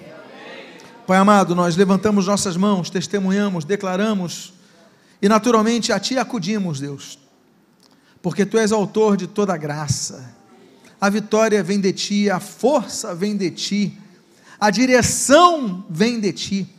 [1.07, 4.53] Pai amado, nós levantamos nossas mãos, testemunhamos, declaramos
[5.19, 7.17] e naturalmente a Ti acudimos, Deus,
[8.21, 10.31] porque Tu és autor de toda graça.
[11.01, 13.97] A vitória vem de Ti, a força vem de Ti,
[14.59, 16.69] a direção vem de Ti.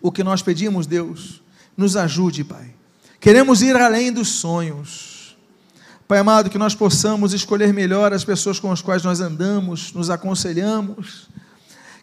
[0.00, 1.42] O que nós pedimos, Deus,
[1.76, 2.72] nos ajude, Pai.
[3.20, 5.13] Queremos ir além dos sonhos.
[6.06, 10.10] Pai amado, que nós possamos escolher melhor as pessoas com as quais nós andamos, nos
[10.10, 11.28] aconselhamos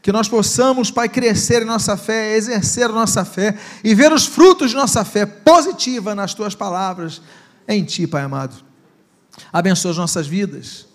[0.02, 4.72] que nós possamos, Pai, crescer em nossa fé, exercer nossa fé e ver os frutos
[4.72, 7.22] de nossa fé positiva nas tuas palavras
[7.68, 8.56] em Ti, Pai amado.
[9.54, 10.88] Abençoa as nossas vidas,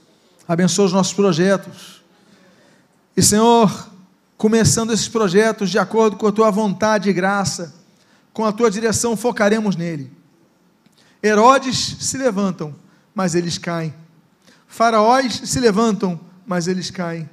[0.46, 2.02] abençoa os nossos projetos.
[3.16, 3.88] E, Senhor,
[4.36, 7.74] começando esses projetos de acordo com a Tua vontade e graça,
[8.32, 10.12] com a Tua direção, focaremos nele.
[11.22, 12.74] Herodes se levantam,
[13.16, 13.92] mas eles caem.
[14.68, 17.28] Faraós se levantam, mas eles caem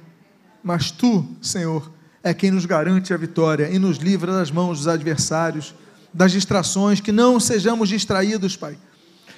[0.64, 4.88] mas tu, Senhor, é quem nos garante a vitória e nos livra das mãos dos
[4.88, 5.74] adversários,
[6.12, 8.78] das distrações, que não sejamos distraídos, Pai,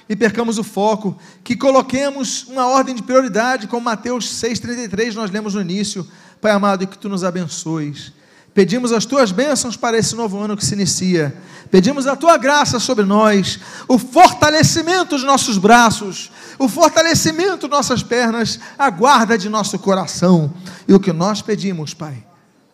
[0.07, 5.53] e percamos o foco, que coloquemos uma ordem de prioridade, como Mateus 6,33 nós lemos
[5.53, 6.07] no início,
[6.39, 8.13] Pai amado, que tu nos abençoes.
[8.57, 11.31] Pedimos as tuas bênçãos para esse novo ano que se inicia.
[11.69, 18.01] Pedimos a tua graça sobre nós, o fortalecimento dos nossos braços, o fortalecimento de nossas
[18.01, 20.51] pernas, a guarda de nosso coração.
[20.87, 22.25] E o que nós pedimos, Pai,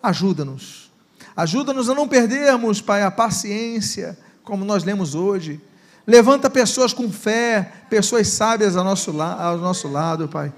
[0.01, 0.89] ajuda-nos.
[1.35, 5.59] Ajuda-nos a não perdermos, Pai, a paciência, como nós lemos hoje.
[6.07, 10.53] Levanta pessoas com fé, pessoas sábias ao nosso, ao nosso lado, Pai.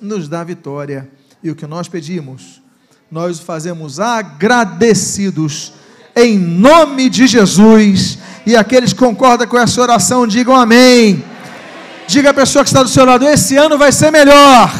[0.00, 1.10] Nos dá vitória.
[1.42, 2.61] E o que nós pedimos,
[3.12, 5.74] nós o fazemos agradecidos,
[6.16, 8.16] em nome de Jesus.
[8.46, 11.22] E aqueles que concordam com essa oração, digam amém.
[12.08, 14.72] Diga à pessoa que está do seu lado: esse ano vai ser melhor.